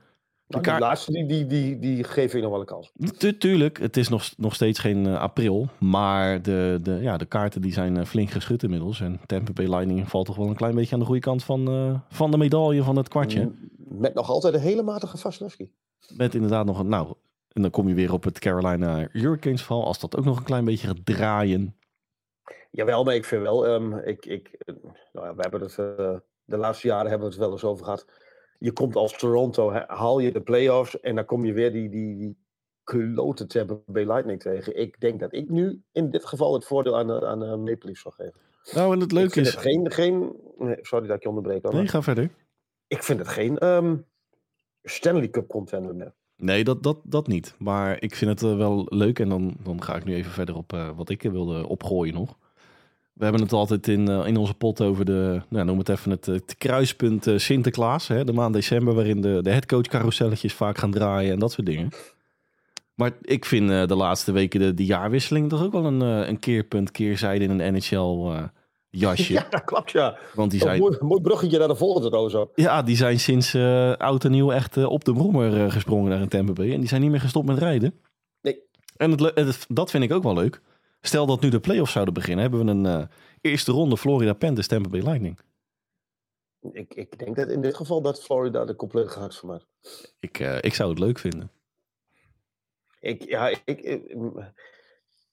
[0.46, 2.92] De Nou, laatste, die, die, die, die geef ik nog wel een kans.
[3.18, 5.68] Tu- tuurlijk, het is nog, nog steeds geen eh, april.
[5.80, 9.02] Maar de, de, ja, de kaarten die zijn flink geschud inmiddels.
[9.02, 12.02] En Tampa Bay Lightning valt toch wel een klein beetje aan de goede kant van,
[12.10, 13.52] van de medaille van het kwartje.
[13.78, 15.72] Met nog altijd een hele matige Vasilevski.
[16.16, 17.14] Met inderdaad nog een, nou,
[17.54, 19.86] en dan kom je weer op het Carolina Hurricanes val.
[19.86, 21.76] Als dat ook nog een klein beetje gaat draaien.
[22.72, 24.76] Jawel, maar ik vind wel, ehm, ik, ik, eh,
[25.12, 27.84] nou ja, we hebben het, eh, de laatste jaren hebben we het wel eens over
[27.84, 28.06] gehad.
[28.60, 32.18] Je komt als Toronto, haal je de playoffs en dan kom je weer die, die,
[32.18, 32.38] die
[32.84, 34.80] klote Tampa Bay Lightning tegen.
[34.80, 38.02] Ik denk dat ik nu in dit geval het voordeel aan aan de Maple Leafs
[38.02, 38.40] zal geven.
[38.74, 39.54] Nou, en het ik leuke vind is...
[39.54, 40.36] het geen, geen
[40.82, 41.64] sorry dat ik je onderbreek.
[41.64, 42.30] hoor, Nee, ga verder.
[42.88, 43.98] Ik vind het geen ehm,
[44.82, 46.14] Stanley Cup contender meer.
[46.44, 47.56] Nee, dat, dat, dat niet.
[47.58, 49.20] Maar ik vind het eh, wel leuk.
[49.20, 52.38] En dan, dan ga ik nu even verder op eh, wat ik wilde opgooien nog.
[53.14, 56.12] We hebben het altijd in, eh, in onze pot over de, nou, noem het even
[56.12, 58.08] het, eh, kruispunt eh, Sinterklaas.
[58.08, 61.66] Hè, de maand december, waarin de, de headcoach carouselletjes vaak gaan draaien en dat soort
[61.68, 61.90] dingen.
[62.96, 66.28] Maar ik vind eh, de laatste weken de, die jaarwisseling toch ook wel een, eh,
[66.28, 68.44] een keerpunt, keerzijde in een NHL eh,
[69.00, 69.34] jasje.
[69.40, 70.18] Ja, dat klopt ja.
[70.34, 72.52] Want die zijn, mooi, mooi bruggetje naar de volgende rozo.
[72.56, 76.10] ja, die zijn sinds eh, oud en nieuw echt eh, op de brommer eh, gesprongen
[76.10, 76.74] naar een Tampa Bay.
[76.74, 78.00] En die zijn niet meer gestopt met rijden.
[78.42, 78.62] Nee.
[78.98, 80.62] En het, dat vind ik ook wel leuk.
[81.02, 83.10] Stel dat nu de playoffs zouden beginnen, hebben we een
[83.42, 85.40] eerste ronde Florida Panthers Tampa Bay Lightning.
[86.72, 89.60] Ik, ik denk dat in dit geval dat Florida de complete gaat voor mij.
[90.20, 91.52] Ik, ik zou het leuk vinden.
[93.00, 94.16] Ik, ja, ik, ik-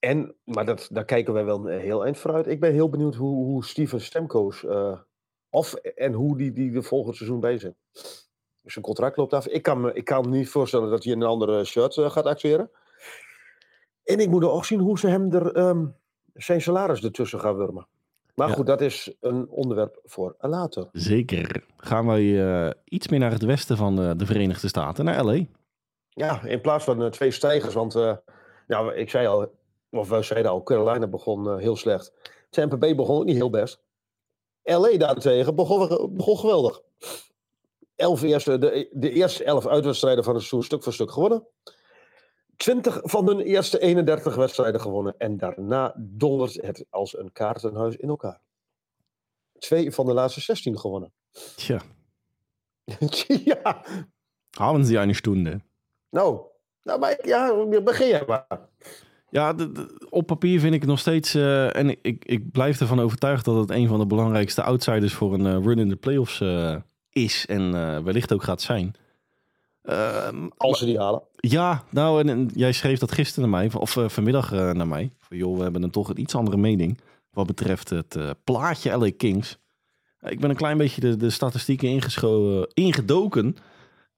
[0.01, 2.47] en, maar dat, daar kijken wij wel een heel eind vooruit.
[2.47, 4.99] Ik ben heel benieuwd hoe, hoe Steven Stemkoos, eh,
[5.51, 7.75] of en hoe die, die de volgend seizoen bij zit.
[8.65, 9.47] Zijn contract loopt af.
[9.47, 12.11] Ik kan me, ik kan me niet voorstellen dat hij in een andere shirt eh,
[12.11, 12.71] gaat acteren.
[14.05, 15.87] En ik moet ook zien hoe ze hem er, ehm,
[16.35, 17.87] zijn salaris ertussen gaan wurmen.
[18.35, 18.55] Maar Ja.
[18.55, 20.89] goed, dat is een onderwerp voor later.
[20.93, 21.65] Zeker.
[21.77, 25.45] Gaan wij eh, iets meer naar het westen van eh, de Verenigde Staten, naar LA.
[26.09, 27.75] Ja, in plaats van eh, twee stijgers.
[27.75, 28.17] Want eh,
[28.67, 29.59] ja, ik zei al,
[29.91, 32.13] of wij zeiden al, Carolina begon eh, heel slecht.
[32.51, 33.81] Tampa Bay begon ook niet heel best.
[34.63, 36.81] LA daarentegen begon, begon geweldig.
[37.97, 41.47] Elf eerste, de, de eerste elf uitwedstrijden van het seizoen stuk voor stuk gewonnen.
[42.57, 45.15] 20 van hun eerste 31 wedstrijden gewonnen.
[45.19, 48.41] En daarna dondert het als een kaartenhuis in elkaar.
[49.59, 51.13] Twee van de laatste 16 gewonnen.
[51.57, 51.83] Tja,
[53.45, 53.85] ja,
[54.51, 55.61] haben Sie eine Stunde?
[56.11, 56.41] nou,
[56.83, 58.47] nou maar ja, begin jij maar.
[59.31, 61.35] Ja, de- de- op papier vind ik het nog steeds...
[61.35, 65.35] eh, en ik, ik blijf ervan overtuigd dat het een van de belangrijkste outsiders voor
[65.35, 66.77] een eh, run in de playoffs eh,
[67.11, 67.47] is.
[67.47, 67.73] En
[68.05, 68.95] wellicht ook gaat zijn.
[69.83, 71.23] Ehm, Als ze die halen.
[71.37, 75.11] Ja, nou, en, en jij schreef dat gisteren naar mij, of vanmiddag naar mij.
[75.19, 76.99] Van joh, we hebben dan toch een iets andere mening
[77.31, 79.59] wat betreft het plaatje LA Kings.
[80.21, 82.03] Ik ben een klein beetje de, de statistieken
[82.75, 83.57] ingedoken.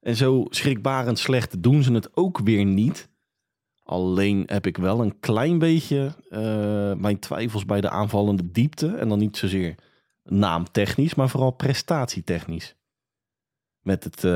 [0.00, 3.08] En zo schrikbarend slecht doen ze het ook weer niet.
[3.92, 8.96] Alleen heb ik wel een klein beetje eh, mijn twijfels bij de aanvallende diepte.
[8.96, 9.74] En dan niet zozeer
[10.22, 12.76] naamtechnisch, maar vooral prestatietechnisch.
[13.80, 14.32] Met het, eh,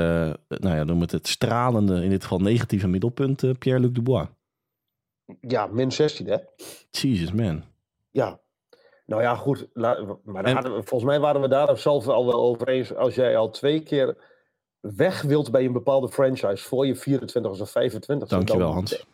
[0.48, 4.26] nou ja, noem het het stralende, in dit geval negatieve middelpunt, eh, Pierre-Luc Dubois.
[5.40, 6.36] Ja, min 16 hè.
[6.90, 7.62] Jesus man.
[8.10, 8.40] Ja.
[9.06, 9.68] Nou ja, goed.
[9.72, 12.94] la- maar En- we- volgens mij waren we daar zelf al wel over eens.
[12.94, 14.16] Als jij al twee keer
[14.80, 18.28] weg wilt bij een bepaalde franchise voor je 24 of 25.
[18.28, 19.06] Dankjewel Hans.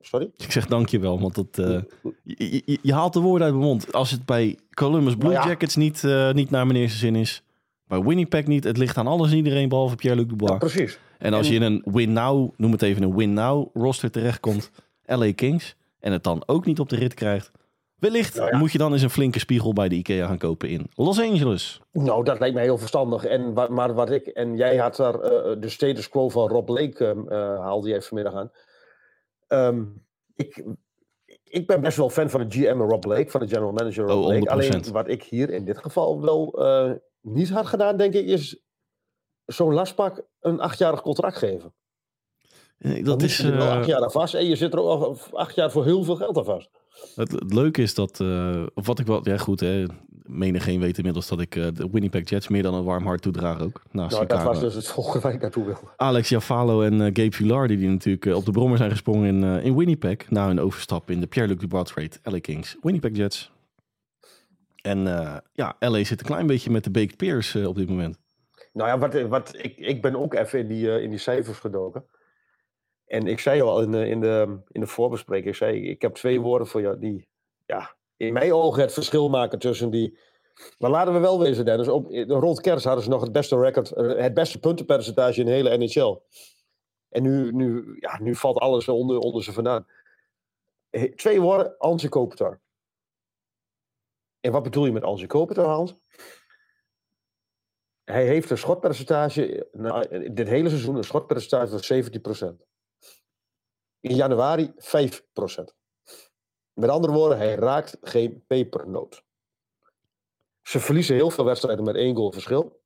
[0.00, 0.30] Sorry?
[0.36, 1.80] Ik zeg dankjewel, want dat, eh,
[2.22, 3.92] je, je, je haalt de woorden uit mijn mond.
[3.92, 5.48] Als het bij Columbus Blue Nou ja.
[5.48, 7.42] Jackets niet, eh, niet naar meneer zijn zin is,
[7.86, 10.52] bij Winnipeg niet, het ligt aan alles en iedereen behalve Pierre-Luc Dubois.
[10.52, 10.98] Ja, precies.
[11.18, 14.70] en als en- je in een win-now, noem het even een win-now roster terechtkomt,
[15.04, 17.50] LA Kings, en het dan ook niet op de rit krijgt,
[17.98, 18.58] wellicht Nou ja.
[18.58, 21.80] moet je dan eens een flinke spiegel bij de IKEA gaan kopen in Los Angeles.
[21.92, 23.24] Nou, dat lijkt mij heel verstandig.
[23.24, 27.28] En, maar wat ik, en jij had daar eh, de status quo van Rob ehm,
[27.28, 28.50] eh, haalde jij vanmiddag aan.
[29.48, 29.84] Ehm,
[30.34, 30.64] ik,
[31.44, 34.18] ik ben best wel fan van de GM Rob Lake, van de general manager Rob
[34.24, 34.38] Oh, Lake.
[34.40, 34.48] 100%.
[34.48, 38.62] Alleen wat ik hier in dit geval wel eh, niet had gedaan, denk ik, is
[39.44, 41.74] zo'n lastpak een achtjarig contract geven.
[42.78, 44.72] Eh, Dan Dat is, je er wel eh, acht jaar aan vast en je zit
[44.72, 46.70] er ook al acht jaar voor heel veel geld aan vast.
[47.14, 49.84] Het, het leuke is dat, eh, of wat ik wel, ja goed, hè,
[50.28, 53.60] menigeen weet inmiddels dat ik eh, de Winnipeg Jets meer dan een warm hart toedraag
[53.60, 53.82] ook.
[53.90, 55.80] Naast Nou, dat was dus het volgende waar ik naartoe wilde.
[55.96, 59.62] Alex Jafalo en eh, Gabe Villar, die natuurlijk eh, op de brommer zijn gesprongen in,
[59.62, 60.30] in Winnipeg.
[60.30, 63.52] Na hun overstap in de Pierre-Luc Dubois trade, LA Kings, Winnipeg Jets.
[64.82, 64.98] En
[65.52, 68.18] ja, LA zit een klein beetje met de baked pears eh, op dit moment.
[68.72, 72.04] Nou ja, wat, wat, ik, ik ben ook even in die, in die cijfers gedoken.
[73.06, 76.14] En ik zei al in de, in de, in de voorbespreking, ik zei, ik heb
[76.14, 77.28] twee woorden voor jou die
[77.66, 80.18] ja, in mijn ogen het verschil maken tussen die...
[80.78, 83.92] Maar laten we wel wezen, Dennis, op, rond kerst hadden ze nog het beste record,
[83.92, 86.20] eh, het beste puntenpercentage in de hele NHL.
[87.08, 89.86] En nu, nu, ja, nu valt alles onder, onder ze vandaan.
[90.90, 92.60] Eh, Twee woorden, Anse Kopitar.
[94.40, 95.96] En wat bedoel je met Anse Kopitar, Hans?
[98.04, 102.66] Hij heeft een schotpercentage, nou, dit hele seizoen een schotpercentage van 17%.
[104.00, 105.77] In januari 5%.
[106.78, 109.22] Met andere woorden, hij raakt geen pepernoot.
[110.62, 112.80] Ze verliezen heel veel wedstrijden met één goal verschil.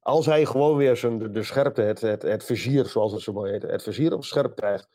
[0.00, 3.32] Als hij gewoon weer zijn, de, de scherpte, het, het, het vizier, zoals het zo
[3.32, 4.88] mooi heet, het vizier op scherp krijgt,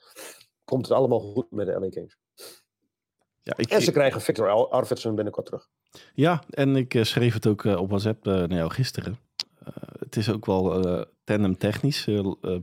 [0.63, 2.17] komt het allemaal goed met de LA Kings.
[3.41, 5.69] Ja, ik, En ze krijgen Victor Ar- Arvidsson binnenkort terug.
[6.13, 9.19] ja en ik eh, schreef het ook eh, op WhatsApp eh, naar jou gisteren.
[9.99, 12.55] Het is ook wel eh tandem technisch, eh,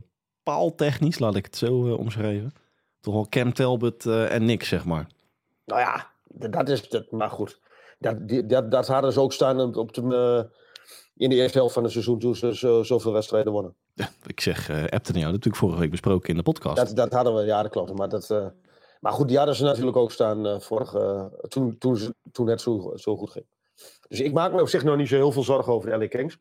[0.43, 2.53] paaltechnisch, laat ik het zo omschrijven.
[2.99, 5.07] Toch wel Cam Talbot en Nick, zeg maar.
[5.67, 6.11] Nou ja,
[6.49, 7.11] dat is het.
[7.11, 7.59] Maar goed,
[7.99, 10.59] dat, die- dat, dat hadden ze ook staan op- de, eh,
[11.15, 13.75] in de eerste helft van het seizoen toen ze zo, zoveel wedstrijden wonnen.
[14.25, 16.43] Ik zeg, eh appte naar jou, dat heb ik natuurlijk vorige week besproken in de
[16.43, 16.75] podcast.
[16.77, 17.93] Dat, dat hadden we, ja, dat klopt.
[17.93, 18.47] Maar, dat, eh,
[18.99, 22.47] maar goed, die hadden ze natuurlijk ook staan eh, vorige, eh, toen, toen, ze, toen
[22.47, 23.45] het zo, zo goed ging.
[24.07, 26.07] Dus ik maak me op zich nog niet zo heel veel zorgen over de LA
[26.07, 26.37] Kings.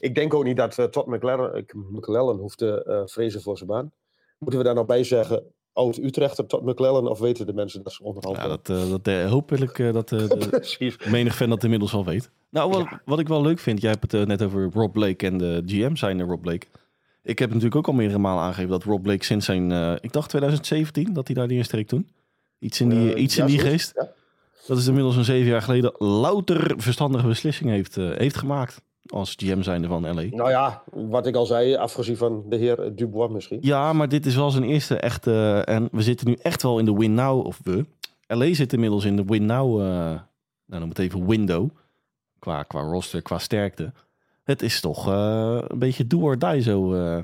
[0.00, 1.24] Ik denk ook niet dat eh, Todd
[1.54, 3.92] ik- McLellan hoeft te eh, vrezen voor zijn baan.
[4.38, 7.92] Moeten we daar nog bij zeggen, oud Utrechter Todd McLellan, of weten de mensen dat
[7.92, 11.92] ze onderhand Ja, dat, eh, dat hoop ik eh, dat eh, menig fan dat inmiddels
[11.94, 12.30] al weet.
[12.50, 13.02] Nou, wat, Ja.
[13.04, 15.62] wat ik wel leuk vind, jij hebt het eh, net over Rob Blake en de
[15.66, 16.66] GM zijn Rob Blake.
[17.22, 19.70] Ik heb natuurlijk ook al meerdere malen aangegeven dat Rob Blake sinds zijn,
[20.00, 22.08] ik dacht 2017, dat hij daar die eerste toen.
[22.58, 23.92] Iets in die, iets ja, in die geest.
[23.94, 24.08] ja.
[24.66, 28.82] Dat is inmiddels een zeven jaar geleden louter verstandige beslissing heeft, heeft gemaakt.
[29.06, 30.22] Als GM zijnde van LA.
[30.30, 33.58] Nou ja, wat ik al zei, afgezien van de heer Dubois misschien.
[33.60, 35.62] Ja, maar dit is wel zijn eerste echte.
[35.66, 37.46] En we zitten nu echt wel in de win now.
[37.46, 37.84] Of we.
[38.26, 39.80] LA zit inmiddels in de win now.
[39.80, 39.86] eh
[40.66, 41.68] nou, noem het even window.
[42.38, 43.92] Qua, qua roster, qua sterkte.
[44.44, 46.94] Het is toch eh, een beetje do or die zo.
[46.94, 47.22] eh,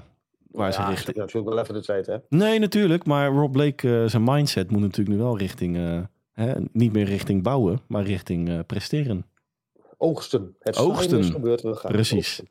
[0.51, 0.89] waar ze ja.
[0.91, 2.16] Ja, natuurlijk wel even de tijd, hè.
[2.28, 3.05] Nee, natuurlijk.
[3.07, 5.76] Maar Rob Blake, eh, zijn mindset moet natuurlijk nu wel richting.
[5.76, 5.99] eh,
[6.33, 9.24] hè, niet meer richting bouwen, maar richting eh, presteren.
[10.03, 10.57] Oogsten.
[10.61, 11.19] Het Oogsten.
[11.19, 11.63] is gebeurd.
[11.63, 12.17] We gaan Precies.
[12.17, 12.49] oogsten.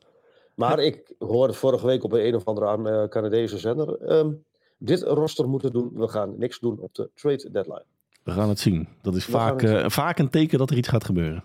[0.54, 3.96] Maar ik hoorde vorige week op een, een of andere eh, Canadese zender.
[4.00, 4.30] ehm,
[4.78, 5.90] dit roster moeten doen.
[5.94, 7.84] We gaan niks doen op de trade deadline.
[8.22, 8.88] We gaan het zien.
[9.02, 11.44] Dat is We vaak, eh, vaak een teken dat er iets gaat gebeuren.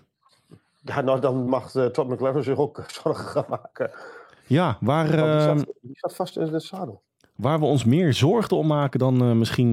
[0.82, 3.90] Ja, nou, dan mag eh, Todd McLaren zich ook zorgen gaan maken.
[4.46, 5.16] Ja, waar.
[5.16, 7.02] Want die, zat, die zat vast in het zadel.
[7.36, 9.72] Waar we ons meer zorgen om maken dan misschien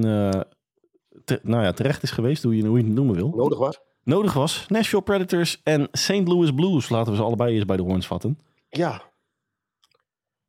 [1.24, 3.28] te- nou ja, terecht is geweest, hoe je, hoe je het noemen wil.
[3.34, 3.80] Nodig was.
[4.06, 4.66] Nodig was.
[4.68, 6.28] Nashville Predators en St.
[6.28, 6.88] Louis Blues.
[6.88, 8.38] Laten we ze allebei eens bij de horns vatten.
[8.68, 9.02] Ja.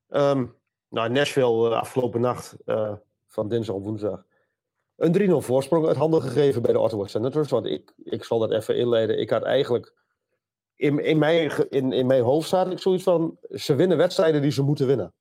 [0.07, 0.45] Ehm,
[0.89, 2.93] nou, Nashville eh, afgelopen nacht eh,
[3.27, 4.25] van dinsdag op woensdag.
[4.95, 7.49] Een 3-0 voorsprong uit handen gegeven bij de Ottawa Senators.
[7.49, 9.19] Want ik, ik zal dat even inleiden.
[9.19, 9.93] Ik had eigenlijk...
[10.75, 13.37] In, in, mijn, in, in mijn hoofd staat ik zoiets van...
[13.49, 15.13] Ze winnen wedstrijden die ze moeten winnen.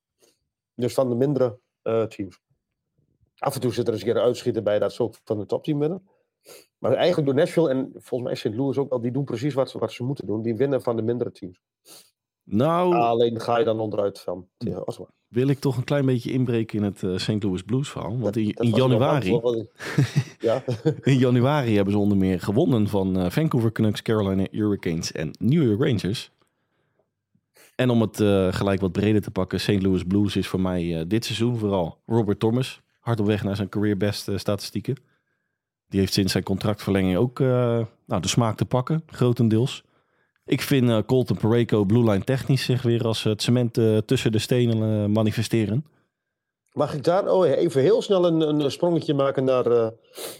[0.74, 2.40] Dus van de mindere eh, teams.
[3.38, 5.38] Af en toe zit er eens een keer een uitschieter bij dat ze ook van
[5.38, 6.08] de topteam winnen.
[6.78, 8.56] Maar eigenlijk door Nashville en volgens mij St.
[8.56, 9.00] Louis ook wel...
[9.00, 10.42] Die doen precies wat ze, wat ze moeten doen.
[10.42, 11.60] Die winnen van de mindere teams.
[12.42, 14.84] Nou, Alleen ga je dan onderuit van tegen
[15.28, 17.42] wil ik toch een klein beetje inbreken in het eh, St.
[17.42, 18.18] Louis Blues verhaal.
[18.18, 19.40] Want in, in januari,
[20.38, 20.64] ja,
[21.02, 25.62] in januari hebben ze onder meer gewonnen van eh, Vancouver Canucks, Carolina Hurricanes en New
[25.62, 26.30] York Rangers.
[27.74, 29.82] En om het eh, gelijk wat breder te pakken, St.
[29.82, 32.80] Louis Blues is voor mij dit seizoen vooral Robert Thomas.
[33.00, 34.96] Hard op weg naar zijn career best statistieken.
[35.88, 39.84] Die heeft sinds zijn contractverlenging ook eh, nou, de smaak te pakken, grotendeels.
[40.44, 44.32] Ik vind eh, Colton Parayko Blue Line technisch zich weer als het cement eh, tussen
[44.32, 45.86] de stenen manifesteren.
[46.72, 49.92] Mag ik daar oh, even heel snel een, een sprongetje maken naar,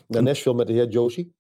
[0.07, 1.35] naar Nashville met de heer Josie?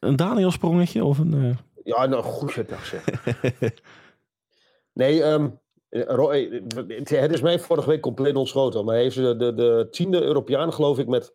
[0.00, 1.56] Een Daniel sprongetje of een...
[1.84, 3.04] Ja, nou, goeiedag zeg.
[4.92, 5.48] nee, ehm,
[5.90, 6.62] Roy,
[6.96, 8.84] het, is mij vorige week compleet ontschoten.
[8.84, 11.32] Maar hij is de, de, de tiende Europeaan, geloof ik, met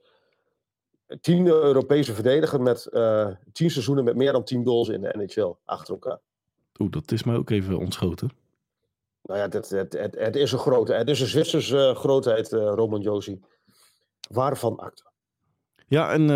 [1.22, 5.56] tiende Europese verdediger met eh, tien seizoenen met meer dan tien goals in de NHL
[5.66, 6.20] achter elkaar.
[6.80, 8.30] Oeh, dat is mij ook even ontschoten.
[9.24, 12.54] Nou ja, het, het, het, het is een grote, het is een Zwitserse eh, grootheid,
[12.54, 13.40] eh, Roman Josie.
[14.30, 15.04] Waarvan acte?
[15.88, 16.28] Ja, en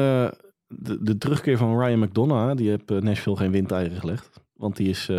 [0.68, 4.42] de, de terugkeer van Ryan McDonough, die heeft eh, Nashville geen windeieren gelegd.
[4.54, 5.12] Want die is,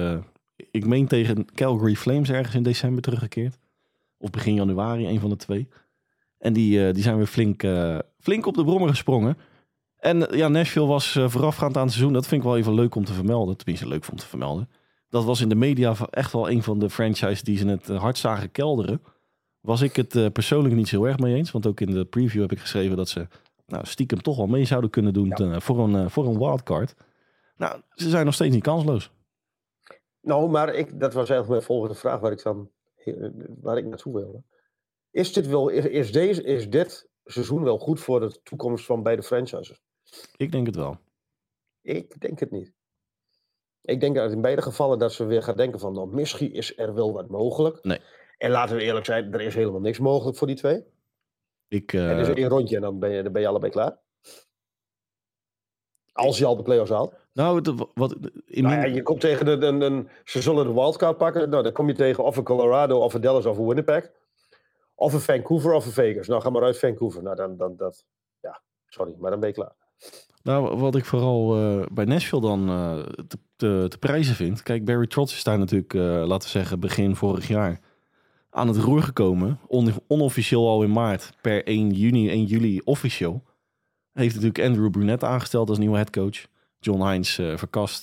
[0.70, 3.58] ik meen tegen Calgary Flames ergens in december teruggekeerd.
[4.16, 5.68] Of begin januari, een van de twee.
[6.38, 7.64] En die, die zijn weer flink,
[8.18, 9.36] flink op de brommer gesprongen.
[9.98, 12.94] En ja, Nashville was eh, voorafgaand aan het seizoen, dat vind ik wel even leuk
[12.94, 13.56] om te vermelden.
[13.56, 14.68] Tenminste, leuk om te vermelden.
[15.08, 18.00] Dat was in de media echt wel een van de franchises die ze het eh,
[18.00, 19.02] hard zagen kelderen.
[19.60, 21.50] Was ik het eh, persoonlijk niet zo erg mee eens.
[21.50, 23.26] Want ook in de preview heb ik geschreven dat ze
[23.66, 26.94] nou, stiekem toch wel mee zouden kunnen doen voor, een, voor een wildcard.
[27.56, 29.10] Nou, ze zijn nog steeds niet kansloos.
[30.20, 32.70] Nou, maar ik, dat was eigenlijk mijn volgende vraag waar ik dan
[33.60, 34.42] waar ik naartoe wilde.
[35.10, 39.02] Is dit, wel, is, is, deze, is dit seizoen wel goed voor de toekomst van
[39.02, 39.80] beide franchises?
[40.36, 40.98] Ik denk het wel.
[41.82, 42.72] Ik denk het niet.
[43.82, 46.78] Ik denk dat in beide gevallen dat ze weer gaan denken van, nou, misschien is
[46.78, 47.82] er wel wat mogelijk.
[47.84, 48.00] Nee.
[48.38, 50.84] En laten we eerlijk zijn, er is helemaal niks mogelijk voor die twee.
[51.68, 53.98] Ik, Het is eh, één rondje en dan ben je, dan ben je allebei klaar.
[56.12, 57.14] Als je al de play-offs haalt.
[57.32, 60.72] nou, het- wat, in Nou ja, je komt tegen de, een, een, ze zullen de
[60.72, 61.50] wildcard pakken.
[61.50, 64.10] Nou, dan kom je tegen of een Colorado, of een Dallas, of een Winnipeg.
[64.94, 66.26] Of een Vancouver, of een Vegas.
[66.28, 67.22] Nou, ga maar uit Vancouver.
[67.22, 68.04] Nou, dan, dan dat,
[68.40, 69.74] ja, sorry, maar dan ben je klaar.
[70.42, 72.98] Nou, wat ik vooral eh, bij Nashville dan eh,
[73.56, 74.62] te, prijzen vind.
[74.62, 77.80] Kijk, Barry Trotz is daar natuurlijk, eh, laten we zeggen, begin vorig jaar
[78.50, 79.58] aan het roer gekomen.
[79.66, 83.42] On- onofficieel al in maart, per 1 juni, 1 juli officieel.
[84.12, 86.46] Heeft natuurlijk Andrew Brunette aangesteld als nieuwe headcoach.
[86.80, 88.02] John Hines verkast,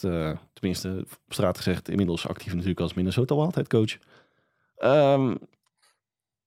[0.54, 3.98] tenminste op straat gezegd, inmiddels actief natuurlijk als Minnesota Wild headcoach.
[4.76, 5.36] Ehm,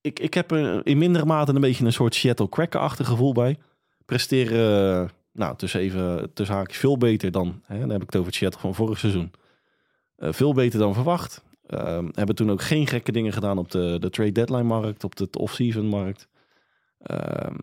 [0.01, 3.59] ik, ik heb er in mindere mate een beetje een soort Seattle Cracker-achtig gevoel bij.
[4.05, 8.27] Presteren, nou, tussen even tussen haakjes veel beter dan, hè, dan heb ik het over
[8.27, 9.31] het Seattle van vorig seizoen.
[10.17, 11.43] Eh, veel beter dan verwacht.
[11.67, 15.17] Ehm, hebben toen ook geen gekke dingen gedaan op de, de trade deadline markt, op
[15.17, 16.29] de off-season markt.
[16.99, 17.57] Ehm,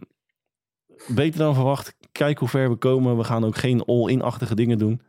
[1.07, 1.95] beter dan verwacht.
[2.11, 3.17] Kijk hoe ver we komen.
[3.17, 5.01] We gaan ook geen all-in-achtige dingen doen.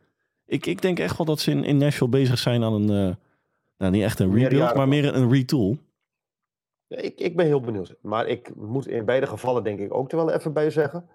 [0.47, 3.15] Ik, ik denk echt wel dat ze in, in Nashville bezig zijn aan een, eh,
[3.79, 5.79] nou niet echt een rebuild, maar meer een retool.
[6.87, 7.95] Ja, Ik, ik ben heel benieuwd.
[8.01, 11.09] Maar ik moet in beide gevallen denk ik ook er wel even bij zeggen.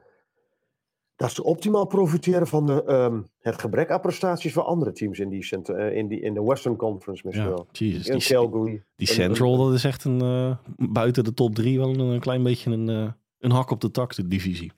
[1.22, 5.30] Dat ze optimaal profiteren van de, ehm, het gebrek aan prestaties van andere teams in,
[5.30, 7.68] die, eh, in, die, in de Western Conference misschien Ja, wel.
[7.72, 8.84] Jesus, In die, Calgary.
[8.96, 10.56] die Central, dat is echt een, eh,
[10.90, 13.08] buiten de top drie wel een, een klein beetje een, eh,
[13.40, 14.72] een hak op de tak, de divisie.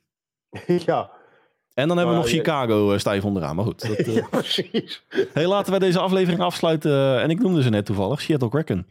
[0.86, 1.12] ja,
[1.74, 3.56] En dan hebben we nog je- Chicago stijf onderaan.
[3.56, 3.88] Maar goed.
[3.88, 5.06] Dat, ja, precies.
[5.34, 7.22] hey, laten we deze aflevering afsluiten.
[7.22, 8.88] en ik noemde ze net toevallig, Seattle Kraken.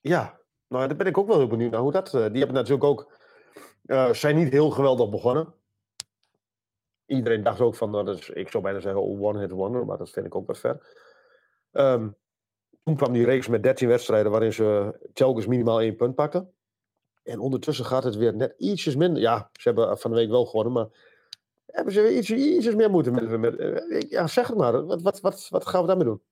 [0.00, 0.38] Ja,
[0.68, 2.10] nou daar ben ik ook wel heel benieuwd naar hoe dat...
[2.10, 3.12] die hebben natuurlijk ook...
[4.12, 5.60] zijn niet heel geweldig begonnen.
[7.16, 9.86] Iedereen dacht ook van, nou, dat is, ik zou bijna zeggen oh, one hit wonder,
[9.86, 10.86] maar dat vind ik ook wat ver.
[11.72, 12.08] Ehm,
[12.84, 16.52] toen kwam die reeks met 13 wedstrijden waarin ze telkens minimaal één punt pakken.
[17.22, 19.22] En ondertussen gaat het weer net ietsjes minder.
[19.22, 20.88] Ja, ze hebben van de week wel gewonnen, maar
[21.66, 24.86] hebben ze weer iets, ietsjes meer moeten met, met Ja, zeg het maar.
[24.86, 26.22] Wat, wat, wat, gaan we daarmee doen?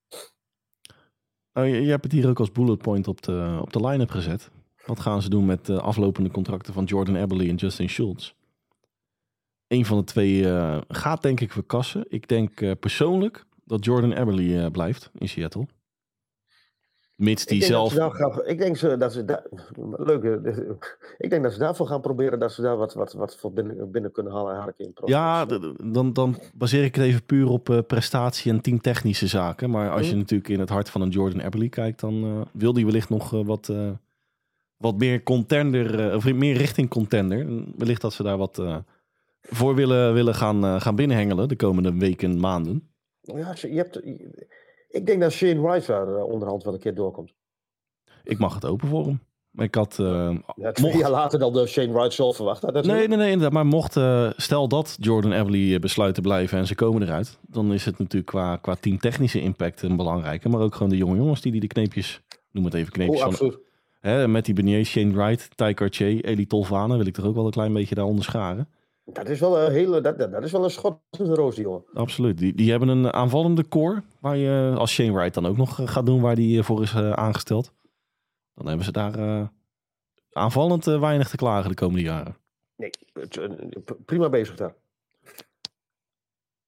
[1.53, 4.09] Nou, je, je hebt het hier ook als bullet point op de, op de line-up
[4.09, 4.49] gezet.
[4.85, 8.33] Wat gaan ze doen met de aflopende contracten van Jordan Eberle en Justin Schultz?
[9.71, 12.05] Een van de twee eh, gaat denk ik verkassen.
[12.09, 15.67] Ik denk eh, persoonlijk dat Jordan Eberly eh, blijft in Seattle.
[17.15, 17.93] Mits die ik denk zelf...
[18.13, 19.45] Gaan- ik denk ze, dat ze daar.
[19.97, 20.23] Leuk.
[21.17, 23.91] Ik denk dat ze daarvoor gaan proberen dat ze daar wat, wat, wat voor binnen,
[23.91, 24.73] binnen kunnen halen.
[25.05, 25.45] Ja,
[25.83, 29.69] dan, dan baseer ik het even puur op prestatie en teamtechnische zaken.
[29.69, 30.17] Maar als je Mhm.
[30.17, 33.71] natuurlijk in het hart van een Jordan Eberly kijkt, dan wil die wellicht nog wat,
[34.77, 37.39] wat meer contender, of meer richting contender.
[37.39, 38.61] En Wellicht dat ze daar wat
[39.41, 42.89] voor willen, willen gaan, eh, gaan binnenhengelen de komende weken, maanden.
[43.21, 44.01] Ja, je hebt,
[44.89, 47.33] ik denk dat Shane Wright daar eh, onderhand wel een keer doorkomt.
[48.23, 49.21] Ik mag het open voor hem.
[49.53, 49.99] Ik had.
[49.99, 52.73] eh, Ja, twee mocht, jaar later dan de Shane Wright zelf verwacht had.
[52.85, 53.51] nee, nee, nee, inderdaad.
[53.51, 53.99] Maar mocht,
[54.41, 57.97] stel dat Jordan Eberly eh, besluit te blijven en ze komen eruit, dan is het
[57.99, 60.49] natuurlijk qua, qua teamtechnische impact een belangrijke.
[60.49, 62.21] Maar ook gewoon de jonge jongens die die de kneepjes,
[62.51, 63.55] noem het even kneepjes Oh, van.
[63.99, 67.45] Hè, met die Benier, Shane Wright, Ty Cartier, Elie Tolvane wil ik toch ook wel
[67.45, 68.67] een klein beetje daaronder scharen.
[69.05, 71.63] Dat is wel een hele, dat, dat dat is wel een schot de roos, die
[71.63, 71.83] jongen.
[71.93, 72.37] Absoluut.
[72.37, 75.87] Die, die hebben een aanvallende core, waar je als Shane Wright dan ook nog eh,
[75.87, 77.73] gaat doen waar die eh, voor is eh, aangesteld.
[78.55, 79.49] Dan hebben ze daar
[80.31, 82.37] aanvallend weinig te klagen de komende jaren.
[82.75, 82.91] Nee,
[84.05, 84.75] prima bezig daar.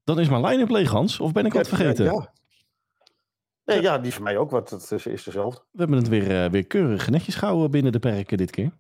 [0.04, 1.20] Dan is mijn line-up leeg, Hans.
[1.20, 2.06] Of ben ik wat vergeten?
[2.06, 2.34] Ja, ja.
[3.66, 5.62] Nee, ja, die van mij ook, want het is, is dezelfde.
[5.72, 8.72] We hebben het weer, weer keurig netjes gehouden binnen de perken dit keer.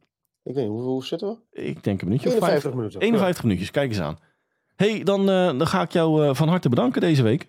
[0.43, 1.61] Ik weet niet, hoe, hoe zitten we?
[1.61, 2.43] Ik denk een minuutje of vijf.
[2.43, 3.01] 51 minuten.
[3.01, 4.17] 51 minuutjes, kijk eens aan.
[4.75, 7.47] hey, dan, eh, dan ga ik jou eh, van harte bedanken deze week.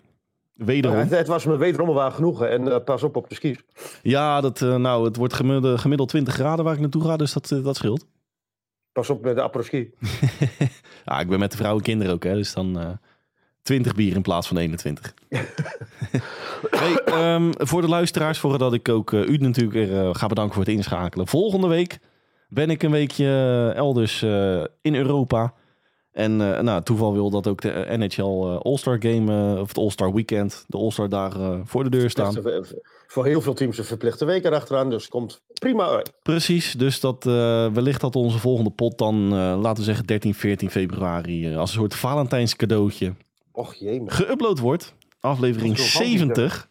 [0.53, 0.97] Ja, Wederom.
[0.97, 3.57] het, het was me wederom wel genoegen en eh, pas op op de skis.
[4.01, 7.47] Ja, dat, nou, het wordt gemiddeld, gemiddeld 20 graden waar ik naartoe ga, dus dat,
[7.63, 8.05] dat scheelt.
[8.91, 9.91] Pas op met de apres-ski.
[11.05, 12.89] Ja, ik ben met de vrouw en kinderen ook, hè, dus dan eh
[13.61, 15.13] 20 bier in plaats van 21.
[16.69, 20.73] hey, ehm, voor de luisteraars, voordat ik ook u natuurlijk weer ga bedanken voor het
[20.73, 21.27] inschakelen.
[21.27, 21.99] Volgende week
[22.55, 25.53] ben ik een weekje eh, elders eh, in Europa.
[26.11, 30.65] En eh, nou, toeval wil dat ook de NHL All-Star Game, of het All-Star Weekend,
[30.67, 32.37] de All-Star dagen voor de deur staan.
[33.07, 36.11] Voor heel veel teams een verplichte week erachteraan, dus komt prima uit.
[36.21, 37.23] Precies, dus dat,
[37.73, 41.95] wellicht dat onze volgende pot dan, laten we zeggen 13, 14 februari, als een soort
[41.95, 43.13] Valentijns cadeautje
[43.55, 44.11] Och jee, man.
[44.11, 44.93] geüpload wordt.
[45.19, 46.69] Aflevering Dat is wel handig, 70.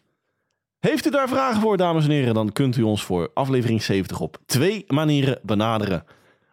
[0.85, 4.19] Heeft u daar vragen voor, dames en heren, dan kunt u ons voor aflevering 70
[4.19, 6.03] op twee manieren benaderen.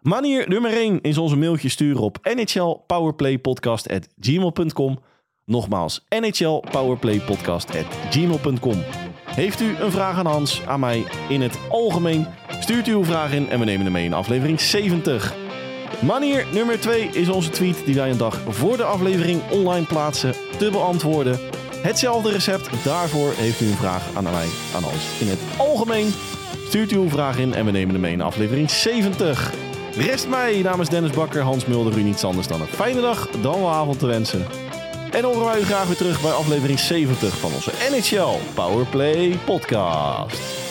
[0.02, 4.98] Manier nummer 1 is onze mailtje sturen op nhlpowerplaypodcast.gmail.com.
[5.44, 8.82] Nogmaals, nhlpowerplaypodcast.gmail.com.
[9.24, 12.26] Heeft u een vraag aan Hans, aan mij in het algemeen?
[12.60, 15.34] Stuurt uw vraag in en we nemen hem mee in aflevering 70.
[16.02, 20.34] Manier nummer 2 is onze tweet die wij een dag voor de aflevering online plaatsen
[20.58, 21.38] te beantwoorden.
[21.82, 25.20] Hetzelfde recept, daarvoor heeft u een vraag aan mij, aan Hans.
[25.20, 26.12] In het algemeen
[26.68, 29.52] stuurt u uw vraag in en we nemen hem mee in aflevering 70.
[29.96, 33.60] Rest mij namens Dennis Bakker, Hans Mulder u niets anders dan een fijne dag, dan
[33.60, 34.46] wel avond te wensen.
[35.10, 40.61] En horen wij u graag weer terug bij aflevering 70 van onze NHL Powerplay podcast.